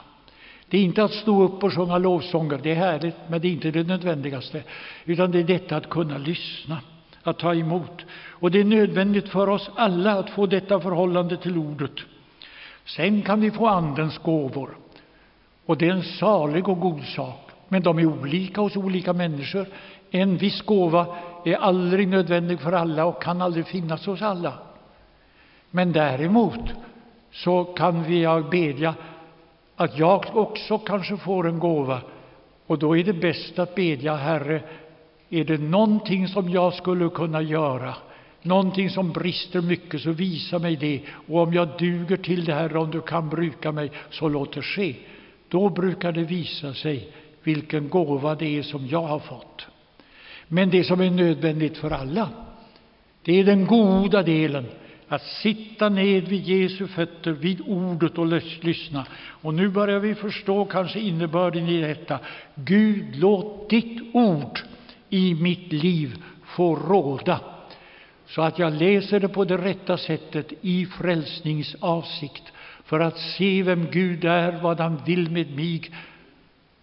Det 0.69 0.77
är 0.77 0.81
inte 0.81 1.03
att 1.03 1.13
stå 1.13 1.43
upp 1.43 1.63
och 1.63 1.73
sjunga 1.73 1.97
lovsånger, 1.97 2.60
det 2.63 2.71
är 2.71 2.75
härligt, 2.75 3.15
men 3.29 3.41
det 3.41 3.47
är 3.47 3.51
inte 3.51 3.71
det 3.71 3.84
nödvändigaste, 3.84 4.63
utan 5.05 5.31
det 5.31 5.39
är 5.39 5.43
detta 5.43 5.77
att 5.77 5.89
kunna 5.89 6.17
lyssna, 6.17 6.77
att 7.23 7.39
ta 7.39 7.55
emot. 7.55 8.05
Och 8.15 8.51
det 8.51 8.60
är 8.60 8.63
nödvändigt 8.63 9.29
för 9.29 9.49
oss 9.49 9.69
alla 9.75 10.12
att 10.12 10.29
få 10.29 10.45
detta 10.45 10.79
förhållande 10.79 11.38
till 11.38 11.58
Ordet. 11.58 11.91
Sen 12.86 13.21
kan 13.21 13.41
vi 13.41 13.51
få 13.51 13.67
Andens 13.67 14.17
gåvor, 14.17 14.77
och 15.65 15.77
det 15.77 15.88
är 15.88 15.91
en 15.91 16.03
salig 16.03 16.69
och 16.69 16.79
god 16.79 17.03
sak, 17.03 17.51
men 17.67 17.84
de 17.84 17.99
är 17.99 18.05
olika 18.05 18.62
hos 18.62 18.75
olika 18.75 19.13
människor. 19.13 19.65
En 20.15 20.38
viss 20.38 20.62
gåva 20.62 21.08
är 21.45 21.56
aldrig 21.56 22.08
nödvändig 22.08 22.60
för 22.60 22.71
alla 22.71 23.06
och 23.06 23.21
kan 23.21 23.41
aldrig 23.41 23.67
finnas 23.67 24.06
hos 24.06 24.21
alla. 24.21 24.54
Men 25.71 25.91
däremot 25.91 26.60
så 27.32 27.63
kan 27.63 28.04
vi 28.04 28.28
bedja 28.51 28.95
att 29.75 29.97
jag 29.97 30.25
också 30.34 30.78
kanske 30.78 31.17
får 31.17 31.47
en 31.47 31.60
gåva. 31.60 32.01
Och 32.67 32.80
då 32.80 32.97
är 32.97 33.04
det 33.04 33.13
bäst 33.13 33.60
att 33.60 33.75
bedja, 33.75 34.15
Herre, 34.15 34.62
är 35.30 35.43
det 35.43 35.58
någonting 35.58 36.28
som 36.28 36.49
jag 36.49 36.73
skulle 36.73 37.10
kunna 37.10 37.41
göra, 37.41 37.95
någonting 38.41 38.89
som 38.89 39.12
brister 39.12 39.62
mycket, 39.62 40.01
så 40.01 40.12
visa 40.12 40.60
mig 40.60 40.75
det. 40.75 41.01
Och 41.28 41.41
om 41.41 41.54
jag 41.54 41.67
duger 41.80 42.17
till 42.17 42.45
det, 42.45 42.54
Herre, 42.54 42.80
om 42.80 42.91
du 42.91 43.01
kan 43.01 43.30
bruka 43.30 43.71
mig, 43.71 43.91
så 44.10 44.30
låt 44.30 44.54
det 44.54 44.62
ske. 44.62 44.95
Då 45.49 45.69
brukar 45.69 46.12
det 46.12 46.23
visa 46.23 46.73
sig 46.73 47.10
vilken 47.43 47.89
gåva 47.89 48.36
det 48.36 48.58
är 48.58 48.63
som 48.63 48.88
jag 48.88 49.04
har 49.04 49.19
fått. 49.19 49.67
Men 50.47 50.69
det 50.69 50.84
som 50.84 51.01
är 51.01 51.10
nödvändigt 51.10 51.77
för 51.77 51.91
alla, 51.91 52.29
det 53.23 53.39
är 53.39 53.43
den 53.43 53.65
goda 53.65 54.23
delen, 54.23 54.65
att 55.08 55.23
sitta 55.23 55.89
ned 55.89 56.27
vid 56.27 56.43
Jesu 56.43 56.88
fötter, 56.88 57.31
vid 57.31 57.62
ordet 57.65 58.17
och 58.17 58.27
lyssna. 58.62 59.05
Och 59.15 59.53
nu 59.53 59.69
börjar 59.69 59.99
vi 59.99 60.15
förstå 60.15 60.65
kanske 60.65 60.99
innebörden 60.99 61.67
i 61.67 61.81
detta. 61.81 62.19
Gud, 62.55 63.15
låt 63.15 63.69
ditt 63.69 64.01
ord 64.13 64.60
i 65.10 65.36
mitt 65.36 65.73
liv 65.73 66.23
få 66.45 66.75
råda, 66.75 67.39
så 68.27 68.41
att 68.41 68.60
jag 68.60 68.73
läser 68.73 69.19
det 69.19 69.29
på 69.29 69.45
det 69.45 69.58
rätta 69.58 69.97
sättet 69.97 70.53
i 70.62 70.86
frälsningsavsikt, 70.86 72.43
för 72.84 72.99
att 72.99 73.17
se 73.17 73.63
vem 73.63 73.88
Gud 73.91 74.25
är, 74.25 74.62
vad 74.62 74.79
han 74.79 75.01
vill 75.05 75.31
med 75.31 75.55
mig 75.55 75.81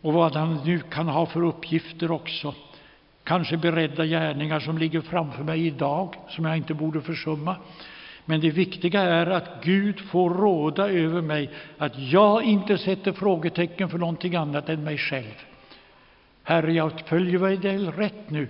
och 0.01 0.12
vad 0.12 0.37
han 0.37 0.61
nu 0.64 0.81
kan 0.90 1.09
ha 1.09 1.27
för 1.27 1.44
uppgifter 1.44 2.11
också. 2.11 2.55
Kanske 3.24 3.56
beredda 3.56 4.04
gärningar 4.04 4.61
som 4.61 4.78
ligger 4.78 5.00
framför 5.00 5.44
mig 5.44 5.66
idag, 5.66 6.14
som 6.28 6.44
jag 6.44 6.56
inte 6.56 6.74
borde 6.74 7.00
försumma. 7.00 7.56
Men 8.24 8.40
det 8.40 8.50
viktiga 8.50 9.00
är 9.00 9.26
att 9.26 9.64
Gud 9.64 10.00
får 10.00 10.30
råda 10.30 10.88
över 10.88 11.22
mig, 11.22 11.50
att 11.78 11.98
jag 11.98 12.44
inte 12.44 12.78
sätter 12.78 13.12
frågetecken 13.12 13.88
för 13.88 13.98
någonting 13.98 14.35
annat 14.35 14.68
än 14.68 14.85
mig 14.85 14.98
själv. 14.98 15.44
Herre, 16.42 16.72
jag 16.72 17.00
följer 17.00 17.56
dig 17.56 17.78
rätt 17.78 18.30
nu. 18.30 18.48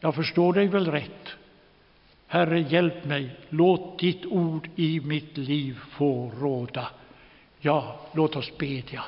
Jag 0.00 0.14
förstår 0.14 0.52
dig 0.52 0.66
väl 0.66 0.90
rätt. 0.90 1.28
Herre, 2.26 2.60
hjälp 2.60 3.04
mig. 3.04 3.36
Låt 3.48 3.98
ditt 3.98 4.26
ord 4.26 4.68
i 4.76 5.00
mitt 5.00 5.36
liv 5.36 5.78
få 5.90 6.32
råda. 6.40 6.88
Ja, 7.60 8.00
låt 8.12 8.36
oss 8.36 8.58
bedja. 8.58 9.04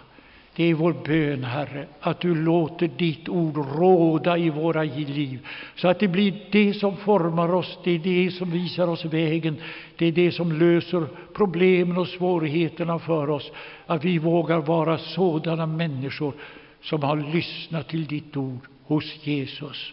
Det 0.56 0.64
är 0.64 0.74
vår 0.74 0.92
bön, 0.92 1.44
Herre, 1.44 1.86
att 2.00 2.20
du 2.20 2.34
låter 2.34 2.88
ditt 2.88 3.28
ord 3.28 3.56
råda 3.56 4.38
i 4.38 4.50
våra 4.50 4.82
liv, 4.82 5.46
så 5.76 5.88
att 5.88 6.00
det 6.00 6.08
blir 6.08 6.48
det 6.52 6.74
som 6.74 6.96
formar 6.96 7.54
oss, 7.54 7.78
det 7.84 7.90
är 7.90 7.98
det 7.98 8.30
som 8.30 8.50
visar 8.50 8.88
oss 8.88 9.04
vägen, 9.04 9.56
det 9.96 10.06
är 10.06 10.12
det 10.12 10.32
som 10.32 10.52
löser 10.52 11.06
problemen 11.34 11.98
och 11.98 12.08
svårigheterna 12.08 12.98
för 12.98 13.30
oss, 13.30 13.52
att 13.86 14.04
vi 14.04 14.18
vågar 14.18 14.58
vara 14.58 14.98
sådana 14.98 15.66
människor 15.66 16.34
som 16.82 17.02
har 17.02 17.16
lyssnat 17.16 17.88
till 17.88 18.06
ditt 18.06 18.36
ord 18.36 18.60
hos 18.84 19.26
Jesus. 19.26 19.92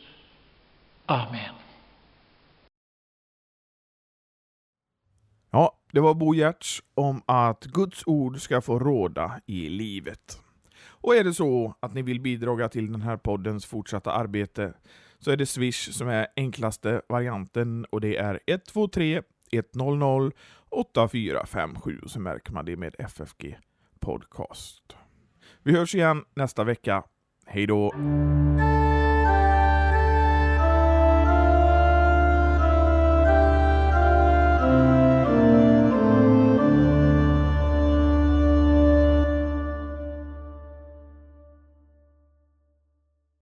Amen. 1.06 1.56
Ja, 5.52 5.78
det 5.92 6.00
var 6.00 6.14
Bo 6.14 6.36
Giertz 6.36 6.82
om 6.94 7.22
att 7.26 7.66
Guds 7.66 8.04
ord 8.06 8.42
ska 8.42 8.62
få 8.62 8.80
råda 8.80 9.42
i 9.46 9.70
livet. 9.70 10.42
Och 11.02 11.16
är 11.16 11.24
det 11.24 11.34
så 11.34 11.76
att 11.80 11.94
ni 11.94 12.02
vill 12.02 12.22
bidra 12.22 12.70
till 12.70 12.92
den 12.92 13.02
här 13.02 13.18
poddens 13.18 13.66
fortsatta 13.66 14.12
arbete 14.12 14.74
så 15.20 15.32
är 15.32 15.38
det 15.38 15.46
Swish 15.46 15.92
som 15.92 16.08
är 16.08 16.28
enklaste 16.36 17.02
varianten 17.10 17.86
och 17.86 18.02
det 18.02 18.18
är 18.18 18.40
123 18.48 19.22
100 19.52 20.32
8457 20.70 22.00
så 22.06 22.20
märker 22.20 22.54
man 22.54 22.66
det 22.66 22.76
med 22.78 22.96
FFG 23.00 23.58
Podcast. 24.00 24.96
Vi 25.64 25.72
hörs 25.72 25.96
igen 25.96 26.24
nästa 26.34 26.64
vecka. 26.64 27.04
Hej 27.46 27.68
då! 27.68 27.92